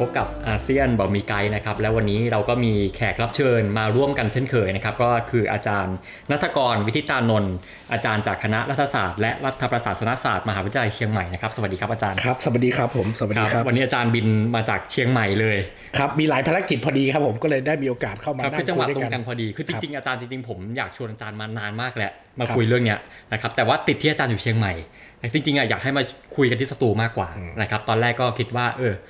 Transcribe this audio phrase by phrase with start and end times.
[0.00, 5.96] พบกับอาเซียนบอกมีไกด์นะครับ แล้ววันนี้เราก็มีแขกรับเชิญมาร่วมกันเช่นเคยนะครับ ก็คืออาจารย์
[6.30, 7.54] นัทกรวิทิตานนท์
[7.92, 15.58] อาจารย์จากคณะรัฐศาสตร์และรัฐประศาสนศาสตร์มหาวิทยาลัยเชียงใหม่นะครับสวัสดีครับอาจารย์ครับสวัสดีครับผมสวัสดีครับวันนี้อาจารย์บินมาจากเชียงใหม่เลย
[15.98, 22.98] ครับมีหลายภารกิจพอดีครับผมก็เลยได้มีโอกาสเข้ามาครับนั่คืงอจังหคุวะยด้วตรยงกันกันพอดีคือจครับริงๆอาจารย์จริงๆผมอยากชวนอาจารย์มานานมากแหละมาครับคุยเรื่องเนี้ย
[23.32, 24.72] นะครับแต่ว่าติดที่อาจารย์อยู่เชียงใหม่
[25.18, 26.02] แต่จริงๆอะอยากให้มา
[26.36, 27.28] คุยกันที่สตูมากกว่า
[27.62, 29.00] นะครับตอนแรกก็คิดว่าเอออ่า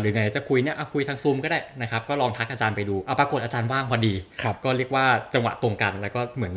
[0.00, 6.54] หรือไหนจะคุยเนี่ยอะคุยทางซูมก็ได้นะครับ ก็ลองทักอาจารย์ไปดูอะปรากฏอาจารย์ว่างพอดีครับก็เรียกว่าจังหวะตรงกัน แล้วก็เหมือน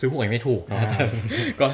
[0.00, 1.12] ซื้อหวยไม่ถูกเนาะอาจารย์
[1.60, 1.66] ก็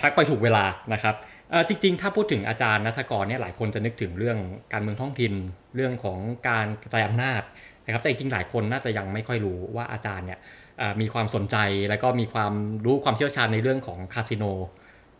[0.00, 1.14] ทักไปถูกเวลานะครับ
[1.50, 4.38] เอ่อจริง ๆ ถ้าพูดถึงอาจารย์นัทกรเนี่ยหลายคนจะนึกถึงเรื่อง
[4.72, 5.32] การเมืองท้องถิ่น
[5.76, 7.42] เรื่องของการกระจายอำนาจ
[7.84, 10.38] นะครับแต่จริงๆหลายคนน่าจะยังไม่ค่อยรู้ว่าอาจารย์เนี่ย
[10.78, 11.56] เอ่อมีความสนใจ
[11.88, 12.52] แล้วก็มีความ
[12.84, 14.44] รู้ความเชี่ยวชาญในเรื่องของคาสิโน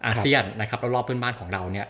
[0.07, 1.87] อาเซียนนะครับรอบๆเพื่อนบ้านของเราเนี่ย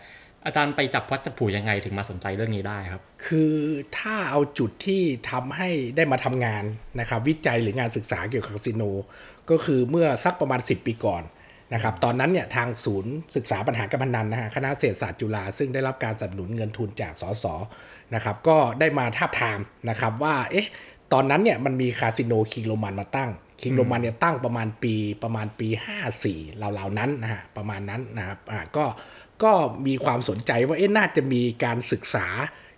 [0.46, 3.54] อาจารย์ไปจับพัดจับผูยังไงถึงมาสนใจเรื่องนี้ได้ครับ คือ
[3.98, 6.64] ถ้าเอาจุดที่ทำให้ได้มาทำงาน
[7.00, 8.82] นะครับวิจัยหรืองานศึกษาเกี่ยวกับคาสิโน
[9.50, 11.22] ก็คือเมื่อสักประมาณ 10 ปีก่อน
[11.74, 17.46] นะครับตอนนั้นเนี่ยทางศูนย์ศึกษาปัญหาการพนันนะฮะคณะเศรษฐศาสตร์จุฬาซึ่งได้รับการสนับสนุนเงินทุนจากสส
[18.14, 20.68] นะครับก็ได้มาทาบทามนะครับว่าเอ๊ะ
[21.12, 23.30] ตอนนั้นเนี่ยมันมีคาสิโนคิงโรมันมาตั้ง
[23.62, 25.68] คิงโรมันเนี่ยตั้งประมาณปีประมาณปี
[26.20, 28.84] 54ราวๆนั้นนะฮะประมาณนั้นนะครับอ่าก็
[29.44, 29.52] ก็
[29.86, 32.26] มีความสนใจว่าเอ๊ะน่าจะมีการศึกษา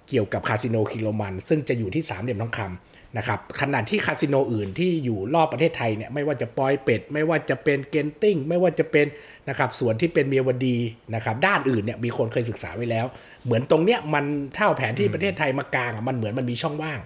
[0.09, 9.07] เกี่ยวกับคาสิโนคิงโรมัน ซึ่งจะอยู่ที่สามเหลี่ยมทองคำนะครับขณะที่คาสิโนอื่นที่อยู่รอบประเทศไทยเนี่ยไม่ว่าจะปอยเปต ไม่ว่าจะเป็นเกนติ้ง ไม่ว่าจะเป็น
[9.49, 10.77] นะครับส่วนที่เป็นเมียวดี
[11.15, 13.07] นะครับด้านอื่นเนี่ยมีคนเคยศึกษาไว้แล้ว
[13.45, 17.01] เหมือนตรงเนี้ยมันเท่าแผนที่ประเทศไทยมากลางอะมันเหมือนมันมีช่องว่าง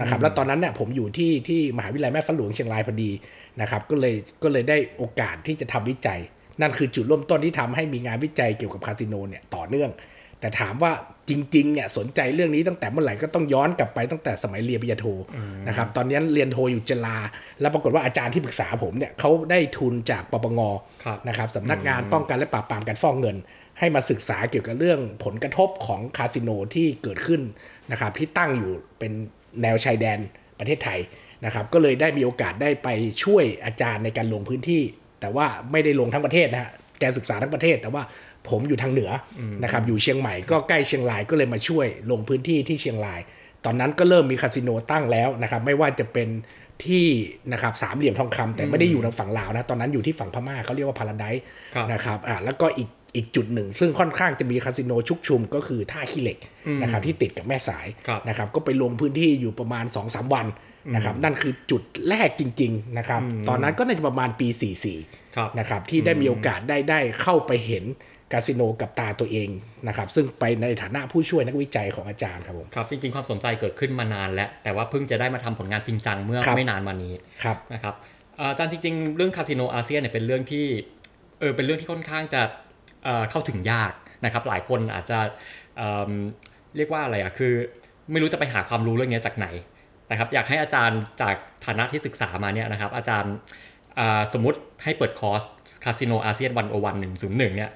[0.00, 3.10] นะครับแล้วตอนนั้นเนี่ยผมอยู่ที่ที่มหาวิทยาลัยแม่ฟ้าหลวงเชียงรายพอดี
[3.60, 6.20] นะครับก็เลยก็เลยได้โอกาสที่จะทำวิจัย
[6.60, 9.90] นั่นคือจุดเริ่มต้นที่ทำให้มีงานวิจัยเกี่ยวกับคาสิโนเนี่ยต่อเนื่อง
[10.40, 10.92] แต่ถามว่า
[11.30, 15.06] จริงๆเนี่ยสนใจเรื่องนี้ตั้งแต่เมื่อไหร่ก็ต้องย้อนกลับไปตั้งแต่สมัยเรียนปริญญาโท
[15.68, 17.16] นะครับตอนนี้เรียนโทอยู่จุฬา
[17.60, 20.60] แล้วปรากฏว่าอาจารย์ที่ปรึกษาผมเนี่ยเขาได้ทุนจากปปง
[21.04, 23.36] ครับนะครับสำนักงานป้องกันและปราบปรามการฟอกเงิน
[23.78, 27.40] ให้มาศึกษาเกี่ยวกับเรื่องผลกระทบของคาสิโนที่เกิดขึ้น
[27.90, 29.12] นะครับที่ตั้งอยู่เป็น
[29.62, 30.18] แนวชายแดน
[30.58, 31.00] ประเทศไทย
[31.44, 32.88] นะครับก็เลยได้มีโอกาสได้ไป
[33.22, 34.82] ช่วยอาจารย์ในการลงพื้นที่
[35.20, 36.70] แต่ว่าไม่ได้ลงทั้งประเทศนะฮะ
[37.00, 38.02] แกศึกษาทั้งประเทศ แต่ว่า
[38.48, 43.20] ผมอยู่ทางเหนืออนะครับอยู่เชียงใหม่ก็ใกล้เชียงรายก็เลยมาช่วยลงพื้นที่ที่เชียงราย
[43.64, 46.28] ตอนนั้นก็เริ่มมีคาสิโนตั้งแล้วนะครับไม่ว่าจะเป็น
[46.84, 47.06] ที่
[47.52, 51.42] นะครับสามเหลี่ยมทองคำแต่ไม่ได้อยู่ทางฝั่งลาวนะตอนนั้นอยู่ที่ฝั่งพม่าเขาเรียกว่าพาราไดซ์
[51.74, 56.38] ครับนะครับอ่าแล้วก็อีกอีกจุดหนึ่ง ซึ่งค่อนข้างจะมีคาสิโนชุกชุมก็คือท่าขี้เหล็ก
[56.82, 60.46] นะครับที่ติดกับแม่สายครับนะครับก็ไปลงพื้นที่อยู่ประมาณ2-3สามวัน
[60.94, 64.48] นะครับนั่นคือจุดแรกจริง ๆ นะครับ ตอนนั้นก็น่าจะประมาณปี
[64.92, 67.84] 44ครับนะครับที่ได้มีโอกาสได้ได้เข้าไปเห็น
[68.32, 69.48] คาสิโนกับตาตัวเอง
[69.88, 77.94] นะครับ ซึ่งไปในฐานะผู้ช่วยนักวิจัยของอาจารย์ครับผมครับ จริง ๆ ความสนใจเกิดขึ้นมานานแล้ว แต่ว่าเพิ่งจะได้มาทำผลงานจริงจังเมื่อครับไม่นานมานี้ครับนะครับ
[78.36, 80.66] เอ่ออาจารย์จริง ๆ เรื่องคาสิโนอาเซียนเนี่ยเป็นเรื่องที่
[81.40, 82.40] เออเป็นเรื่องที่ค่อนข้างจะ
[83.04, 83.92] เอ่อเข้าถึงยาก
[84.24, 85.18] นะครับ หลายคนอาจจะ
[85.76, 86.10] เอิ่ม
[86.76, 87.52] เรียกว่าอะไรอะคือ
[88.12, 89.46] ไม่รู้จะไปหาความรู้เรื่องนี้จากไหน
[90.10, 91.34] นะครับอยากให้อาจารย์จาก
[91.66, 93.34] ฐานะที่ศึกษามาเนี่ยนะครับอาจารย์
[93.98, 95.42] อ่าสมมติให้เปิดคอร์ส
[95.84, 97.70] คาสิโนอาเซียน one o one หนึ่งศูนย์หนึ่งเนี่ย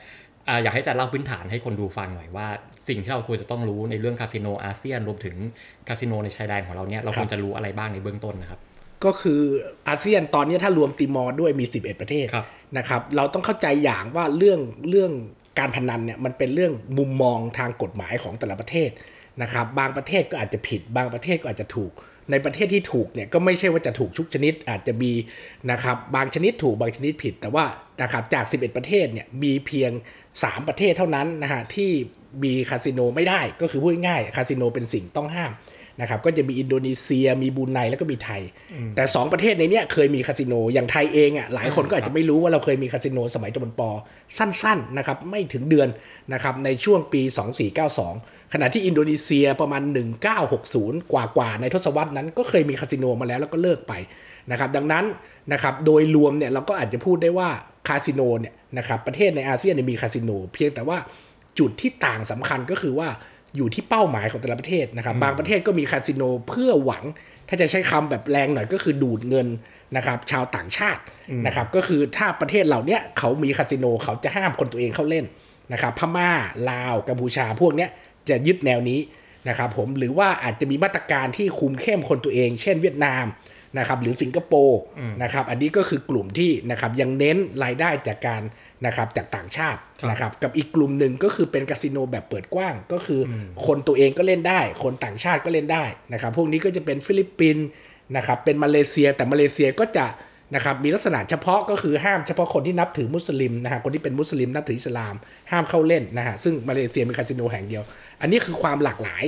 [0.49, 2.47] อ่าอยากให้อาจารย์เล่าพื้นฐานให้คนดูฟังหน่อยว่า
[2.89, 5.37] สิ่งที่เราควรจะต้องรู้ในเรื่องคาสิโนอาเซียนรวมถึง
[5.89, 8.61] คาสิโนในชายแดนของเราเนี่ยเราควรจะรู้อะไรบ้างในเบื้องต้นนะครับ
[9.05, 9.43] ก็คือ
[9.89, 12.47] อาเซียนตอนนี้ถ้ารวมติมอร์ด้วยมี 11 ประเทศครับ
[12.78, 15.12] นะครับเราต้องเข้าใจอย่างว่าเรื่องเรื่อง
[15.59, 18.91] การพนันเนี่ยมันเป็นเรื่องมุมมองทางกฎหมายของแต่ละประเทศ
[19.43, 21.93] นะครับบางประเทศก็อาจจะผิด บางประเทศก็อาจจะถูก
[22.31, 25.12] ในประเทศที่ถูกเนี่ยก็ไม่ใช่ว่าจะถูกทุกชนิดอาจจะมี
[25.71, 27.65] นะครับบางชนิดถูกบางชนิดผิด แต่ว่า
[28.03, 29.91] นะครับจาก 11 ประเทศเนี่ยมีเพียง
[30.31, 31.91] 3 ประเทศเท่านั้นนะฮะที่
[32.45, 35.51] มีคาสิโนไม่ได้ก็คือพูดง่ายคาสิโนเป็นสิ่งต้องห้าม
[36.00, 38.43] นะครับก็จะมีอินโดนีเซียมีบรูไนแล้วก็มีไทย
[38.97, 43.82] แต่ 2 ประเทศในเนี้ยเคยมีคาสิโนอย่างไทยเองอะหลายคนก็อาจจะไม่รู้ว่าเราเคยมีคาสิโนสมัยจอมพลป
[44.38, 45.88] สั้นๆนะครับไม่ถึงเดือน
[46.32, 47.23] นะครับในช่วงปี
[47.87, 49.82] 2492 ขณะที่อินโดนีเซียประมาณ
[50.46, 53.93] 1960 กว่าๆในทศวรรษนั้นก็เคยมีคาสิโนมาแล้วแล้วก็เลิกไป
[54.50, 55.05] นะครับดังนั้น
[55.52, 57.49] นะครับโดยรวมเนี่ยเราก็อาจจะพูดได้ว่า
[57.88, 60.99] คาสิโนเนี่ยนะครับประเทศในอาเซียนเนี่ยมีคาสิโนเพียงแต่ว่า
[61.58, 63.08] จุดที่ต่างสำคัญก็คือว่า
[63.56, 67.05] อยู่ที่เป้าหมายของแต่ละประเทศนะครับบางประเทศก็มีคาสิโนเพื่อหวัง
[67.49, 69.49] ถ้าจะใช้คำแบบแรงหน่อยก็คือดูดเงิน
[69.97, 71.03] นะครับชาวต่างชาติ
[71.47, 75.25] นะครับก็คือถ้าประเทศเหล่าเนี้ยเขามีคาสิโนเขาจะห้ามคนตัวเองเข้าเล่น
[75.73, 76.31] นะครับพม่า
[76.71, 77.91] ลาวกัมพูชาพวกเนี้ย
[78.29, 79.01] จะยึดแนวนี้
[79.49, 83.25] นะครับผมหรือว่าอาจจะมีมาตรการที่คุมเข้มคนตัวเอง เช่นเวียดนาม
[83.79, 84.81] นะครับหรือสิงคโปร์
[85.23, 88.43] นะครับอันนี้ก็คือกลุ่มที่นะครับยังเน้นรายได้จากการ
[88.87, 93.32] นะครับจากต่างชาติครับนะครับกับอีกกลุ่มหนึ่งก็คือเป็นคาสิโนแบบเปิดกว้าง ก็คืออ
[93.67, 97.67] คนตัวเองก็เล่นได้ คนต่างชาติก็เล่นได้นะครับพวกนี้ก็จะเป็นฟิลิปปินส์
[98.17, 100.06] นะครับเป็นมาเลเซียแต่มาเลเซียก็จะ
[100.55, 105.15] นะครับมีลักษณะเฉพาะก็คือห้ามเฉพาะคนที่นับถือมุสลิมนะฮะคนที่เป็นมุสลิมนับถืออิสลาม
[105.50, 107.82] ห้ามเข้าเล่นนะฮะซึ่งมาเลเซียเป็นคาสิโนแห่งเดียว
[108.20, 109.25] อันนี้คือความหลากหลาย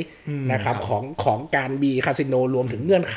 [0.52, 3.16] นะครับครับของของการมีคาสิโนรวมถึงเงื่อนไข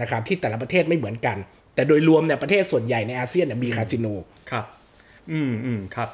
[0.00, 1.36] นะครับที่แต่ละประเทศไม่เหมือนกัน
[1.74, 4.06] แต่โดยรวมเนี่ยประเทศส่วนใหญ่ในอาเซียนเนี่ยมีคาสิโน
[4.50, 4.64] ครับ
[5.32, 6.08] อืมอืมครับ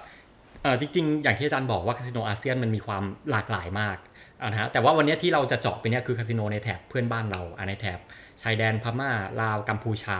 [0.62, 3.96] เอ่อจริงๆ อย่างที่อาจารย์บอกว่าคาสิโนอาเซียนมันมีความหลากหลายมาก
[4.42, 7.98] อะนะฮะแต่ว่าวันนี้ที่เราจะเจาะไปเนี่ยคือคาสิโนในแถบเพื่อนบ้านเราอะในแถบ
[8.42, 9.10] ชายแดนพม่า
[9.40, 10.18] ลาวกัมพูชา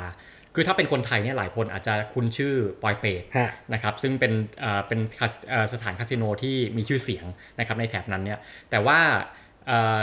[0.54, 7.26] คือถ้าเป็นคนไทยเนี่ยหลายคนอาจจะคุ้นชื่อปอยเปตฮะนะครับซึ่งเป็นเอ่อเป็นคาสเอ่อสถานคาสิโนที่มีชื่อเสียง
[7.58, 8.38] นะครับในแถบนั้นเนี่ย
[8.70, 9.47] แต่ว่าเอ่อ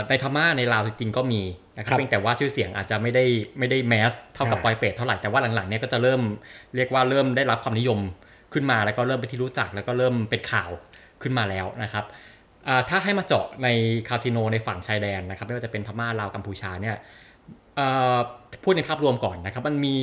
[0.08, 1.42] ในพม่าในลาวจริงๆก็มี
[1.78, 3.24] นะครัครับบเพียงแต่ว่าชื่อเสียงอาจจะไม่ได้
[3.58, 6.20] ไม่ได้แมสเท่ากับอ่าปอยเปตเท่าไหร่แต่ว่าหลังๆเนี่ยก็จะเริ่ม
[6.76, 7.98] เรียกว่าเริ่มได้รับความนิยม
[8.52, 10.70] ขึ้นมาแล้วก็เริ่มเป็นที่รู้จักแล้วก็เริ่มเป็นข่าว
[11.22, 12.04] ขึ้นมาแล้วนะครับ
[12.68, 13.68] อ่าถ้าให้มาเจาะใน
[14.08, 16.96] คาสิโนในฝั่งชายแดนนะครับไม่ว่าจะเป็นพม่าลาวกัมพูชาเนี่ย
[17.76, 18.16] เอ่อ
[18.64, 19.96] พูดในภาพรวมก่อนนะครับมันมี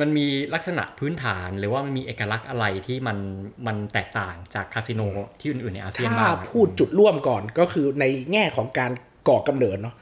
[0.00, 3.18] มันมีลักษณะพื้นฐานหรือว่ามันมีเอกลักษณ์อะไรที่มัน
[3.66, 5.02] มันแตกต่างจากคาสิโน
[5.40, 8.90] ที่อื่นๆในอาเซียนถ้าว่าพูดจุดร่วมก่อนก็คือในแง่ของการ
[9.28, 9.94] ก่อกำเนิดเนาะ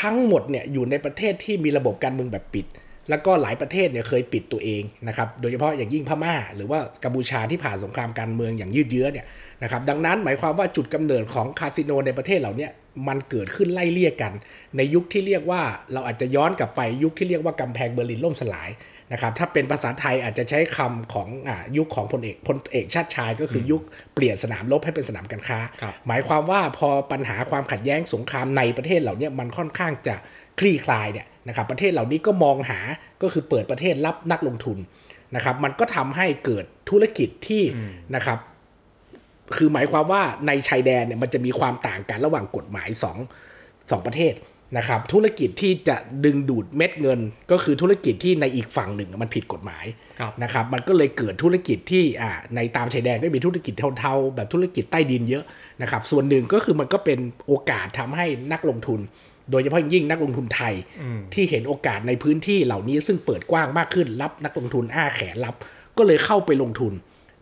[0.00, 2.66] ทั้งหมดเนี่ยอยู่ในประเทศที่มีระบบการเมืองแบบปิด
[3.10, 9.26] แล้วก็หลายประเทศเนี่ยเคยปิดตัวเองนะครับโดยเฉพาะอย่างยิ่งพม่า หรือว่ากัมพูชาที่ผ่านสงครามการเมืองอย่างยืดเยื้อเนี่ย
[9.62, 12.68] นะครับดังนั้นหมายความว่าจุดกำเนิดของคาสิโนในประเทศเหล่านี้
[13.08, 14.32] มันเกิดขึ้นไล่เลี่ยกัน
[14.76, 18.70] ในยุคที่เรียกว่าเราอาจจะย้อนกลับไปยุคที่เรียกว่ากำแพงเบอร์ลินล่มสลาย
[19.12, 23.82] นะครับถ้าเป็นภาษาไทยอาจจะใช้คำของอ่ายุคของพลเอกพลเอกชาติชาย ก็คือยุค
[24.14, 30.14] เปลี่ยนสนามรบให้เป็นสนามการค้าครับหมายความว่าพอปัญหาความขัดแย้งสงครามในประเทศเหล่านี้มันค่อนข้างจะ
[30.60, 32.80] คลี่คลายเนี่ยนะครับประเทศเหล่านี้ก็มองหา
[33.22, 34.78] ก็คือเปิดประเทศรับนักลงทุน
[35.36, 37.62] นะครับมันก็ทำให้เกิดธุรกิจที่
[38.16, 38.38] นะครับ
[39.56, 43.18] คือหมายความว่าในชายแดนเนี่ยมันจะมีความต่างกันระหว่างกฎหมายสอง
[43.90, 44.32] สองประเทศ
[44.76, 49.84] นะครับธุรกิจที่จะดึงดูดเม็ดเงิน ก็คือธุรกิจที่ในอีกฝั่งหนึ่งมันผิดกฎหมาย
[50.20, 55.44] ครับนะครับมันก็เลยเกิดธุรกิจที่อ่าในตามชายแดนก็มีธุรกิจเทาๆ แบบธุรกิจใต้ดินเยอะ
[55.82, 59.00] นะครับส่วนหนึ่งก็คือมันก็เป็นโอกาสทำให้นักลงทุน
[59.50, 60.74] โดยเฉพาะอย่างยิ่งนักลงทุนไทย
[61.34, 65.54] ที่เห็นโอกาสในพื้นที่เหล่านี้ซึ่งเปิดกว้างมากขึ้นรับนักลงทุนอ้าแขนรับ
[65.98, 66.92] ก็เลยเข้าไปลงทุน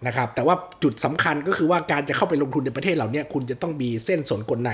[0.07, 4.73] นะครับแต่ว่าจุดสำคัญก็คือว่าการจะเข้าไปลงทุนในประเทศเหล่านี้คุณจะต้องมีเส้นสนกลใน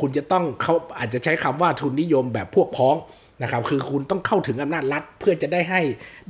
[0.00, 2.96] คุณจะต้องเขาอาจจะใช้คำว่าทุนนิยมแบบพวกพ้อง
[3.42, 5.80] นะครับ คือคุณต้องเข้าถึงอำนาจรัฐเพื่อจะได้ให้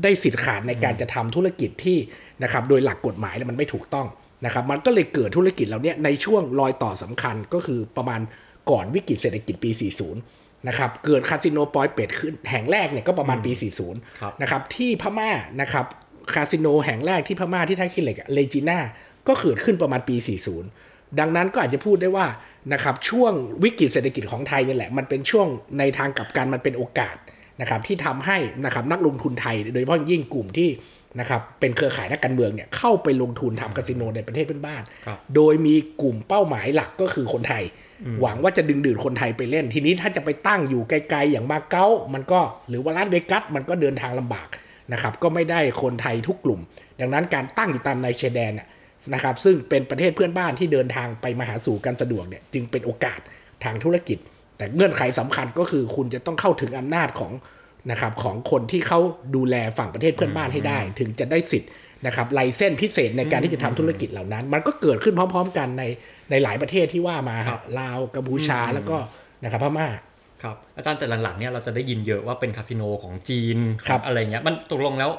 [0.02, 1.99] ได้สิทธิ์ขาดในการจะทำธุรกิจที่
[2.43, 4.06] นะครับ โดยหลักกฎหมายแล้วมันไม่ถูกต้อง
[4.44, 8.20] นะครับ มันก็เลยเกิดธุรกิจเหล่านี้ในช่วงรอยต่อสำคัญก็คือประมาณ
[8.70, 9.70] ก่อนวิกฤตเศรษฐกิจปี
[10.17, 13.52] 40 นะครับ เกิดคาสิโนปอยเปตขึ้นแห่งแรกเนี่ยก็ประมาณปี
[13.87, 15.87] 40ครับนะครับ ที่พม่านะครับ
[16.34, 18.79] คาสิโนแห่งแรกที่พม่าที่ท่าขี้เหล็ก Regina
[19.28, 20.17] ก็เกิดขึ้นประมาณปี
[20.67, 22.26] 40 ดังนั้นก็อาจจะพูดได้ว่า
[22.72, 23.32] นะครับช่วง
[23.64, 25.46] วิกฤตเศรษฐกิจของไทยนี่แหละ มันเป็นช่วง
[25.78, 27.16] ในทางกลับกันมันเป็นโอกาส
[27.61, 30.70] นะครับที่ทำให้นะครับนักลงทุนไทย โดยเฉพาะยิ่งกลุ่มที่
[31.20, 37.64] นะครับเป็นเครือข่ายนักการเมืองเนี่ยเข้าไปลงทุนทำคาสิโนในประเทศเพื่อนบ้านครับโดยมีกลุ่มเป้าหมายหลักก็คือคนไทย
[38.20, 44.49] หวังว่าจะดึงดูดคนไทยไปเล่น ทีนี้ถ้าจะไปตั้งอยู่ไกลๆอย่างมาเก๊ามันก็หรือว่าลาสเวกัสมันก็เดินทางลำบาก
[44.93, 46.60] นะครับก็ไม่ได้คนไทยทุกกลุ่ม
[47.00, 48.53] ดังนั้นการตั้งอยู่ตามในชายแดน
[49.06, 53.20] น่ะนะครับ ซึ่งเป็นประเทศเพื่อนบ้านที่เดินทางไปมาหาสู่กันสะดวกเนี่ยจึงเป็นโอกาส
[53.65, 54.19] ทางธุรกิจ
[54.58, 57.32] แต่เงื่อนไขสำคัญก็คือคุณจะต้องเข้าถึงอำนาจของ
[57.91, 58.99] นะครับของคนที่เขา
[59.37, 61.70] ดูแลฝั่งประเทศเพื่อนบ้านให้ได้ ถึงจะได้สิทธิ์
[62.06, 65.84] นะครับไลเส้นพิเศษในการที่จะทำธุรกิจเหล่านั้น มันก็เกิดขึ้นพร้อม ๆ กันใน
[66.31, 68.96] ในหลายประเทศที่ว่ามาครับลาวกัมพูชาแล้วก็
[69.44, 69.89] นะครับพม่า
[70.43, 73.58] ครับอาจารย์แต่หลังๆเนี่ยเราจะได้ยินเยอะว่าเป็นคาสิโนของจีน
[73.89, 75.11] ครับอะไรเงี้ยมันตกลงแล้ว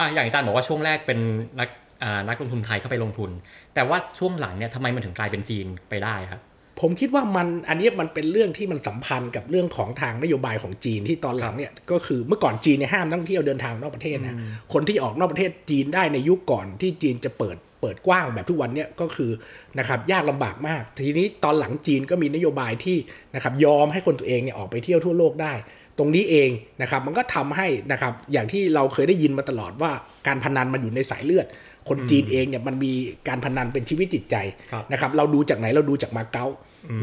[0.00, 1.18] อะอย่างอาจารย์บอกว่าช่วงแรกเป็น
[1.58, 1.83] นักอ่า
[2.28, 3.30] นักลงทุนไทยเข้าไปลงทุน
[3.74, 6.40] แต่ว่าช่วงหลังเนี่ยทำไมมันถึงกลายเป็นจีนไปได้ครับ
[6.80, 14.36] ผมคิดว่ามันอันนี้มันเป็นเรื่องที่มันสัมพันธ์กับเรื่องของทางนโยบายของจีนที่ตอนหลังเนี่ยก็คือเมื่อก่อนจีนเนี่ยห้ามนักท่องเที่ยวเดินทางนอกประเทศนะ
[14.72, 19.30] คนที่ออกนอกประเทศจีนได้ในยุคก่อนที่จีนจะเปิดเปิดกว้างแบบทุกวันเนี่ยก็คือ
[19.78, 22.96] นะครับยากลำบากมาก ทีนี้ตอนหลังจีนก็มีนโยบายที่
[23.34, 25.52] นะครับยอมให้คนตัวเองเนี่ยออกไปเที่ยวทั่วโลกได้
[25.98, 26.50] ตรงนี้เอง
[26.82, 29.90] นะครับมันก็ทำให้นะครับอย่างที่เราเคยได้ยินมาตลอดว่า
[30.26, 31.46] การพนันมันอยู่ในสายเลือด
[31.88, 32.92] คนจีนเองเนี่ยมันมี
[33.28, 34.36] การพนันเป็นชีวิตจิตใจ
[34.72, 36.46] ครับนะครับเราดูจากไหนเราดูจากมาเก๊า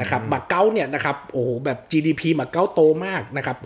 [0.02, 3.58] นะครับมาเก๊าเนี่ยนะครับโอ้โหแบบ GDP มาเก๊าโตมากนะครับ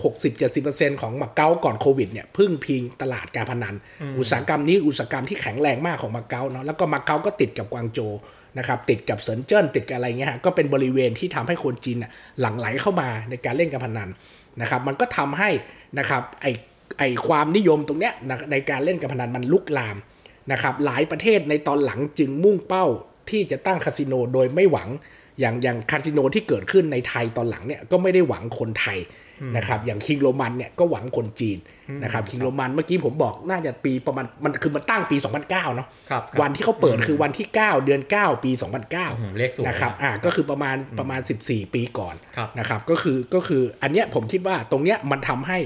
[0.45, 3.75] 60-70%ของมาเก๊าก่อนโควิดเนี่ยพึ่งพิงตลาดการพนัน
[4.19, 8.13] อุตสาหกรรมนี้อุตสาหกรรมที่แข็งแรงมากของมาเก๊าเนาะแล้วก็มาเก๊าก็ติดกับกวางโจว
[8.57, 14.09] นะครับติดกับเซินเจิ้นติดกับอะไรเงี้ยฮะก็เป็นบริเวณที่ทำให้คนจีนน่ะหลั่งไหลเข้ามาในการเล่นการพนัน
[14.61, 15.49] นะครับมันก็ทำให้
[15.99, 16.47] นะครับไอ
[16.99, 19.97] ไอความนิยมตรงเนี้ยนะในการเล่นการพนันมันลุกลาม
[20.51, 22.85] นะครับหลายประเทศในตอนหลังจึงมุ่งเป้า
[23.29, 24.89] ที่จะตั้งคาสิโนโดยไม่หวัง
[25.39, 28.99] อย่างอย่างคาสิโนที่เกิดขึ้นในไทยตอนหลังเนี่ยก็ไม่ได้หวังคนไทย
[29.57, 31.57] นะครับอย่างคิงโรมันเนี่ยก็หวังคนจีน
[32.03, 45.57] นะครับคิงโรมันเมื่อกี้ผมบอกน่าจะปีประมาณมันคือมันตั้งปี 2009เนาะครับครับวันที่เขาเปิดคือวันที่ 9 เดือน 9 ปี 2009อืมเลขสวยนะครับอ่าก็คือประมาณประมาณ 14 ปีก่อนครับนะครับก็คือก็คืออันเนี้ยผมคิดว่าตรงเนี้ยมันทำให้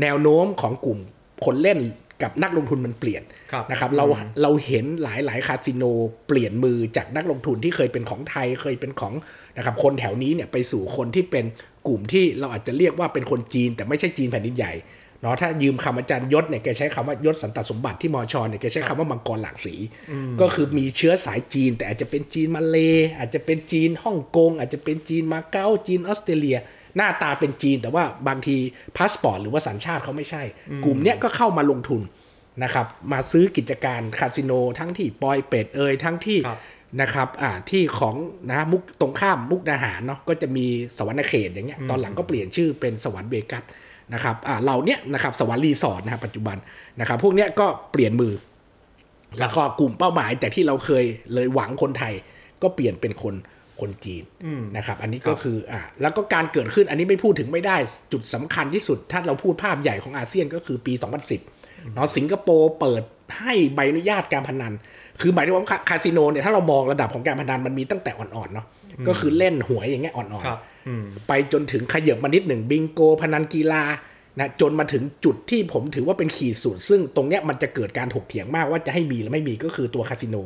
[0.00, 0.98] แนวโน้มของกลุ่ม
[1.44, 1.78] คนเล่น
[2.22, 4.06] กับนักลงทุนมันเปลี่ยนครับนะครับเรา
[4.42, 5.84] เราเห็นหลายหลายคาสิโน
[6.28, 9.14] เปลี่ยนมือจากนักลงทุนที่เคยเป็นของไทยเคยเป็นของ
[9.56, 11.44] นะครับคนแถวนี้เนี่ยไปสู่คนที่เป็น
[11.86, 14.74] กลุ่มที่เราอาจจะเรียกว่าเป็นคนจีน แต่ไม่ใช่จีนแผ่นดินใหญ่
[15.22, 19.74] เนาะถ้ายืมคำอาจารย์ยศเนี่ยแกใช้คำว่ายศสันตสมบัติที่มอชอเนี่ยแกใช้คำว่ามังกรหลากสี
[20.40, 22.76] ก็คือมีเชื้อสายจีน แต่อาจจะเป็นจีนมาเล
[23.18, 26.58] อาจจะเป็นจีนฮ่องกง อาจจะเป็นจีนมาเก๊าจีนออสเตรเลีย
[26.96, 28.56] หน้าตาเป็นจีน แต่ว่าบางที
[28.96, 30.42] พาสปอร์ตหรือว่าสัญชาติเขาไม่ใช่
[30.84, 32.02] กลุ่มเนี้ยก็เข้ามาลงทุน
[32.62, 36.60] นะครับ มาซื้อกิจการคาสิโนทั้งที่ปอยเป็ดเอยทั้งที่ครับ
[37.00, 38.16] นะครับอ่าที่ของ
[38.50, 40.66] นะมุกตรงข้ามมุกดาหารเนาะก็จะมี
[40.98, 43.64] สวรรค์เขตอย่างเงี้ยตอนหลังก็เปลี่ยนชื่อเป็นสวรรค์เวกัส
[44.14, 46.56] นะครับอ่าเราเนี้ยนะครับสวรรค์รีสอร์ทนะครับปัจจุบัน
[47.00, 48.34] นะครับ พวกเนี้ยก็เปลี่ยนมือ
[49.38, 52.14] แล้วก็กลุ่มเป้าหมายแต่ที่เราเคยเลยหวังคนไทย
[52.62, 53.34] ก็เปลี่ยนเป็นคน
[53.80, 54.24] คนจีน
[54.76, 57.76] นะครับ อันนี้ก็คืออ่าแล้วก็การเกิดขึ้นอันนี้ไม่พูดถึงไม่ได้
[58.12, 60.92] จุดสำคัญที่สุด ถ้าเราพูดภาพใหญ่ของอาเซียนก็คือปี
[61.38, 63.02] 2010เนาะสิงคโปร์เปิด
[63.38, 64.72] ให้ใบอนุญาตการพนัน
[65.20, 68.66] คือหมายถึงว่าคาคาสิโนเนี่ยถ้าเรามองระดับของการพนันมันมีตั้งแต่อ่อนๆเนาะ
[69.08, 73.82] ก็คือเล่นหวยอย่างเงี้ยอ่อนครับๆไปจนถึงขยับมานิดหนึ่งบิงโกพนันกีฬา
[74.38, 80.36] นะจนมาถึงจุดที่ผมถือว่าเป็นขีดสุดซึ่งตรงเนี้ยมันจะเกิดการถกเถียงมากว่าจะให้มีหรือไม่มีก็คือตัวคาสิโน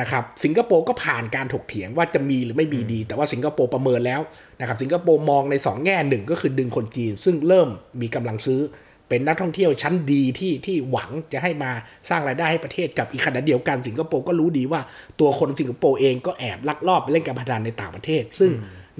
[0.00, 4.20] นะครับสิงคโปร์ก็ผ่านการถกเถียงว่าจะมีหรือไม่มีดี แต่ว่าสิงคโปร์ประเมินแล้ว
[4.60, 7.68] นะครับสิงคโปร์มองใน 2 แง่หนึ่งก็คือดึงคนจีน ซึ่งเริ่ม
[8.00, 8.60] มีกำลังซื้อ
[9.08, 11.70] เป็นนักท่องเที่ยวชั้นดีที่ที่หวังจะให้มา
[12.10, 14.80] สร้างรายได้ให้ประเทศกับอีกขณะเดียวกันสิงคโปร์ก็รู้ดีว่า
[15.20, 18.50] ตัวคนสิงคโปร์เองก็แอบลักลอบไปเล่นการพนันในต่างประเทศ ซึ่ง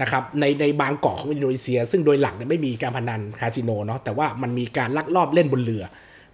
[0.00, 5.84] นะครับในในบางเกาะของอินโดนีเซีย ซึ่งโดยหลักเนี่ยไม่มีการพนันคาสิโนเนาะแต่ว่ามันมีการลักลอบเล่นบนเรือ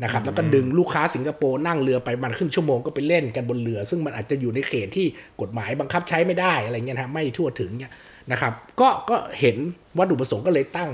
[0.02, 5.06] นะครับแล้วก็ดึงลูกค้าสิงคโปร์นั่งเรือไปมันครึ่งชั่วโมงก็ไปเล่นกันบนเรือ ซึ่งมันอาจจะอยู่ในเขตที่
[5.40, 7.92] กฎหมายบังคับใช้ไม่ได้อะไรเงี้ยนะฮะไม่ทั่วถึงเนี่ย
[8.32, 9.56] นะครับก็ก็เห็น
[9.98, 10.90] วัตถุประสงค์ก็เลยตั้ง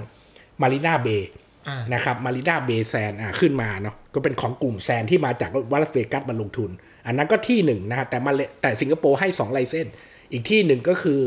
[0.63, 1.29] Marina Bay
[1.69, 6.71] อ่านะครับ Marina Bay Sands อะขึ้นมาเนาะก็เป็นของกลุ่ม Sands ที่มาจากลาสเวกัสมาลงทุน
[7.07, 9.87] อันนั้นก็ที่หนึ่งนะฮะแต่มาเลแต่สิงคโปร์ให้2 license
[10.33, 11.21] อีกที่หนึ่งก็คือ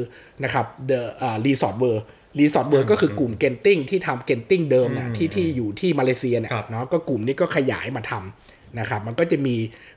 [0.43, 9.55] นะครับ The อ่า Resort World Resort World ก็คือกลุ่มเกนติ้งที่ทำเกนติ้งเดิมนะที่ที่อยู่ที่มาเลเซียเนี่ยครับเนาะก็กลุ่มนี้ก็ขยายมาทำนะครับมันก็จะมี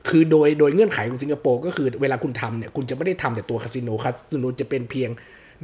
[0.09, 5.11] คือโดยโดยเงื่อนไขของสิงคโปร์ก็คือเวลาคุณทำเนี่ยคุณจะไม่ได้ทำแต่ตัวคาสิโนคาสิโนจะเป็นเพียง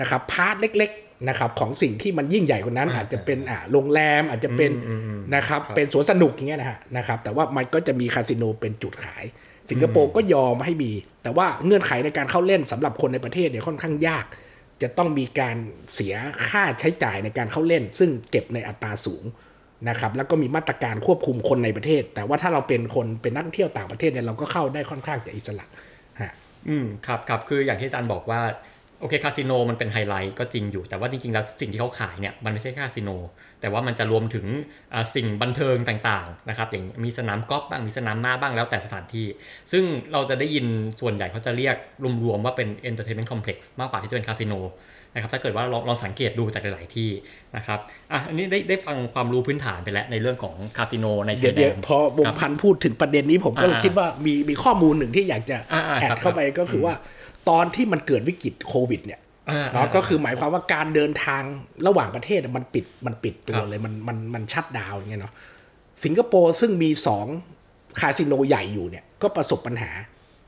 [0.01, 4.71] นะครับ part เล็กๆนะครับของสิ่งที่มันยิ่งใหญ่กว่านั้น อาจจะเป็นอ่าโรงแรมอาจจะเป็น
[5.35, 9.25] นะครับเป็นสวนสนุกอย่างเงี้ยนะฮะนะครับแต่ว่ามันก็จะมีคาสิโนเป็นจุดขาย
[9.71, 14.25] สิงคโปร์ก็ยอมให้มี แต่ว่าเงื่อนไขในการเข้าเล่นสำหรับคนในประเทศเนี่ยค่อนข้างยาก
[14.83, 15.57] จะต้องมีการ
[15.95, 16.15] เสีย
[16.49, 19.25] ค่าใช้จ่ายในการเข้าเล่น ซึ่งเก็บในอัตราสูง
[19.89, 25.67] นะครับ แล้วก็มีมาตรการควบคุมคนในประเทศ แต่ว่าถ้าเราเป็นคนเป็นนักท่องเที่ยวต่างประเทศเนี่ยเราก็เข้าได้ค่อนข้างจะอิสระ
[26.21, 26.33] ฮะ
[26.69, 28.41] อืมครับครับคืออย่างที่อาจารย์บอกว่า
[29.01, 33.11] โอเคคาสิโนมันเป็นไฮไลท์ก็จริงอยู่ แต่ว่าจริงๆ แล้วสิ่งที่เขาขายเนี่ยมันไม่ใช่แค่คาสิโน
[33.61, 34.47] แต่ว่ามันจะรวมถึง
[34.93, 39.27] อ่าสิ่งบันเทิงต่างๆนะครับอย่างมีสนามกอล์ฟบ้างมีสนามม้าบ้างแล้วแต่สถานที่
[39.73, 40.67] ซึ่งเราจะได้ยิน
[41.01, 41.77] ส่วนใหญ่เขาจะเรียก
[42.25, 44.55] รวมๆว่าเป็น entertainment complex มากกว่าที่จะเป็นคาสิโน
[45.15, 47.11] นะครับถ้าเกิดว่าลองลองสังเกตดูจากหลาย ๆ ที่
[47.57, 47.79] นะครับ
[48.13, 56.95] อะอันนี้ได้ได้ฟังความรู้พื้นฐานไปแล้วในเรื่องของคาสิโนในเดี๋ยชาวยเดี๋ยวแดนพอวงพันธุ์พูดถึงประเด็นนี้ผมก็เลยอ่าคิดว่ามีมีข้อมูลหนึ่งที่อยากจะอ่าอ่าแอดครับเข้าไปก็คือว่า
[57.49, 61.43] ตอนที่มันเกิดวิกฤตโควิดเนี่ยอ่าเนาะก็คือหมายความว่าการเดินทาง
[61.87, 65.33] ระหว่างประเทศมันปิดมันปิดตัควรับเลยมันมันมันชัดดาวน์อย่างเงี้ยเนาะ
[66.05, 67.27] สิงคโปร์ซึ่งมีสอง
[68.01, 69.91] คาสิโนใหญ่อยู่เนี่ยก็ประสบปัญหา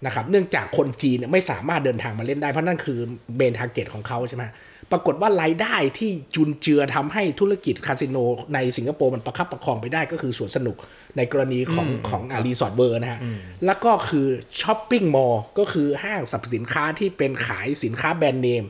[0.07, 2.99] นะครับเนื่องจากคนจีนเนี่ยไม่สามารถเดินทางมาเล่นได้เพราะนั่นคือ
[3.37, 4.45] เบนทาร์เก็ตของเขาใช่ไหม
[4.92, 8.16] ปรากฏว่ารายได้ที่จุนเจือทำให้ธุรกิจคาสิโน
[8.54, 10.76] ในสิงคโปร์มันประคับประคองไปได้ก็คือสวนสนุก
[11.16, 13.21] ในกรณีของของอา Resort World นะฮะ
[13.66, 14.26] แล้วก็คือ
[14.61, 18.64] shopping mall ก็คือห้างสรรพสินค้าที่เป็นขายสินค้าแบรนด์เนม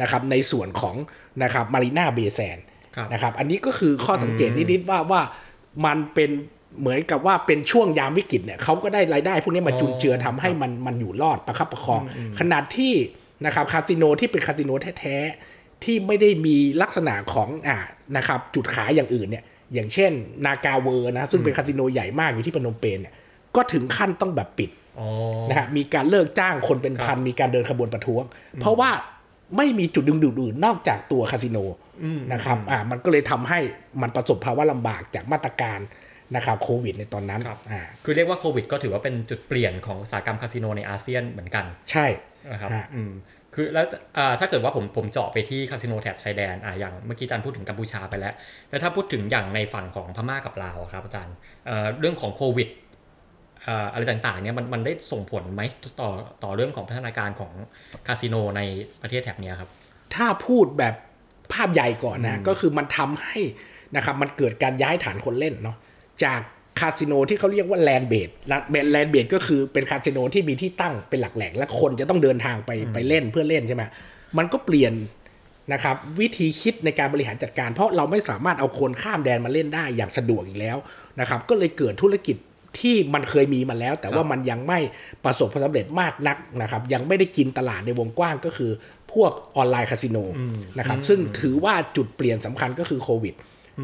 [0.00, 0.96] นะครับในส่วนของ
[1.42, 2.58] นะครับ Marina Bay Sands
[2.96, 5.20] ครับนะครับอันนี้ก็คือข้อสังเกตนิดๆว่าว่า
[5.86, 6.30] มันเป็น
[6.80, 12.02] เหมือนกับว่าเป็นช่วงยามวิกฤตเนี่ยเขาก็ได้รายได้พวกนี้มาจุนเจือทำให้มันมันอยู่รอดประคับประคอง
[12.38, 12.94] ขณะที่
[13.44, 17.76] นะครับคาสิโนที่เป็นคาสิโนแท้ๆที่ไม่ได้มีลักษณะของอ่า
[18.16, 20.12] นะครับจุดขายอย่างอื่นเนี่ยอย่างเช่น
[20.46, 23.14] นากาเวอร์นะซึ่งเป็นคาสิโนใหญ่มากอยู่ที่พนมเปญเนี่ย
[23.56, 25.08] ก็ถึงขั้นต้องแบบปิดอ๋อ
[25.48, 28.22] นะฮะมีการเลิกจ้างคนเป็นพันมีการเดินขบวนประท้วง
[28.60, 28.90] เพราะว่า
[29.56, 31.58] ไม่มีจุดดึงดูดอื่นนอกจากตัวคาสิโน
[32.32, 33.58] นะครับอ่ามันก็เลยทำให้
[34.02, 35.78] มันประสบภาวะลำบากจากมาตรการ
[36.34, 42.06] นะครับโควิดในตอนนั้นครับอ่าคือเรียกว่าโควิด ก็ถือว่าเป็นจุดเปลี่ยนของอุตสาหกรรมคาสิโนในอาเซียนเหมือนกัน ใช่
[42.52, 43.12] นะครับฮะอืม
[43.54, 43.86] คือแล้ว
[44.18, 48.34] อ่าถ้าเกิดว่าผมผมเจาะไปที่คาสิโนแถบชายแดนอ่าอย่างเมื่อกี้อาจารย์พูดถึงกัมพูชาไปแล้ว
[48.70, 51.34] แล้วถ้าพูดถึงอย่างในฝั่งของพม่ากับลาวอะครับอาจารย์
[51.66, 52.68] เอ่อเรื่องของโควิด
[53.66, 55.62] อ่าอะไรต่างๆเนี่ยมันมันได้ส่งผลไหม
[56.00, 56.10] ต่อ
[56.44, 57.52] ต่อเรื่องของพัฒนาการของ
[58.06, 58.60] คาสิโนใน
[59.02, 59.70] ประเทศแถบเนี้ยครับ
[60.14, 60.94] ถ้าพูดแบบ
[61.52, 63.38] ภาพใหญ่ก่อนนะก็คือมันทำให้
[63.96, 65.76] นะครับมันเกิดการย้ายฐานคนเล่นเนาะ
[66.24, 66.40] จาก
[66.80, 68.28] คาสิโนที่เขาเรียกว่าแลนเบด
[68.92, 73.82] แลนเบดก็คือเป็นคาสิโนที่มีที่ตั้งเป็นหลักแหล่งและคนจะต้องเดินทางไปไปเล่นเพื่อเล่นใช่ไหม
[74.38, 74.92] มันก็เปลี่ยน
[75.72, 80.76] นะครับวิธีคิดในการบริหารจัดการ เพราะเราไม่สามารถเอาคนข้ามแดนมาเล่นได้อย่างสะดวกอีกแล้ว
[81.20, 82.36] นะครับ ก็เลยเกิดธุรกิจ
[82.80, 84.78] ที่มันเคยมีมาแล้ว แต่ว่ามันยังไม่
[85.24, 88.70] ประสบความสำเร็จมากนักนะครับ ยังไม่ได้กินตลาดในวงกว้างก็คือ
[89.12, 90.18] พวกออนไลน์คาสิโน
[90.78, 93.34] นะครับซึ่งถือว่าจุดเปลี่ยนสำคัญก็คือโควิด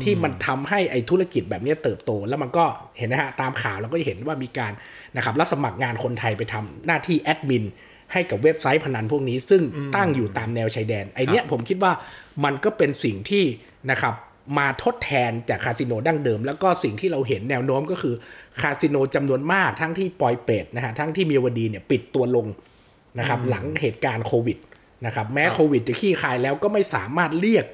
[0.03, 2.65] ที่มันทำให้ไอ้ธุรกิจแบบนี้เติบโต แล้วมันก็
[2.99, 4.73] เห็นนะฮะตามข่าวเราก็จะเห็นว่ามีการ
[5.17, 7.65] นะครับรับสมัครงานคนไทยไปทำหน้าที่แอดมิน
[8.13, 9.63] ให้กับเว็บไซต์พนันพวกนี้ ซึ่ง
[9.97, 11.93] ตั้งอยู่ตามแนวชายแดนไอเนี้ยผมคิดว่า
[12.45, 13.45] มันก็เป็นสิ่งที่
[13.91, 14.15] นะครับ
[14.59, 18.15] มาทดแทนจากคาสิโนดั้งเดิม แล้วก็สิ่งที่เราเห็นแนวโน้มก็คือ
[18.61, 22.47] คาสิโนจำนวนมากทั้งที่ปอยเป็ดนะฮะทั้งที่มีวดีเนี่ยปิดตัวลง
[23.19, 24.59] นะครับหลังเหตุการณ์โควิด
[25.07, 27.67] นะครับแม้โควิดจะขี้คายแล้วก็ไม่สามารถเรียก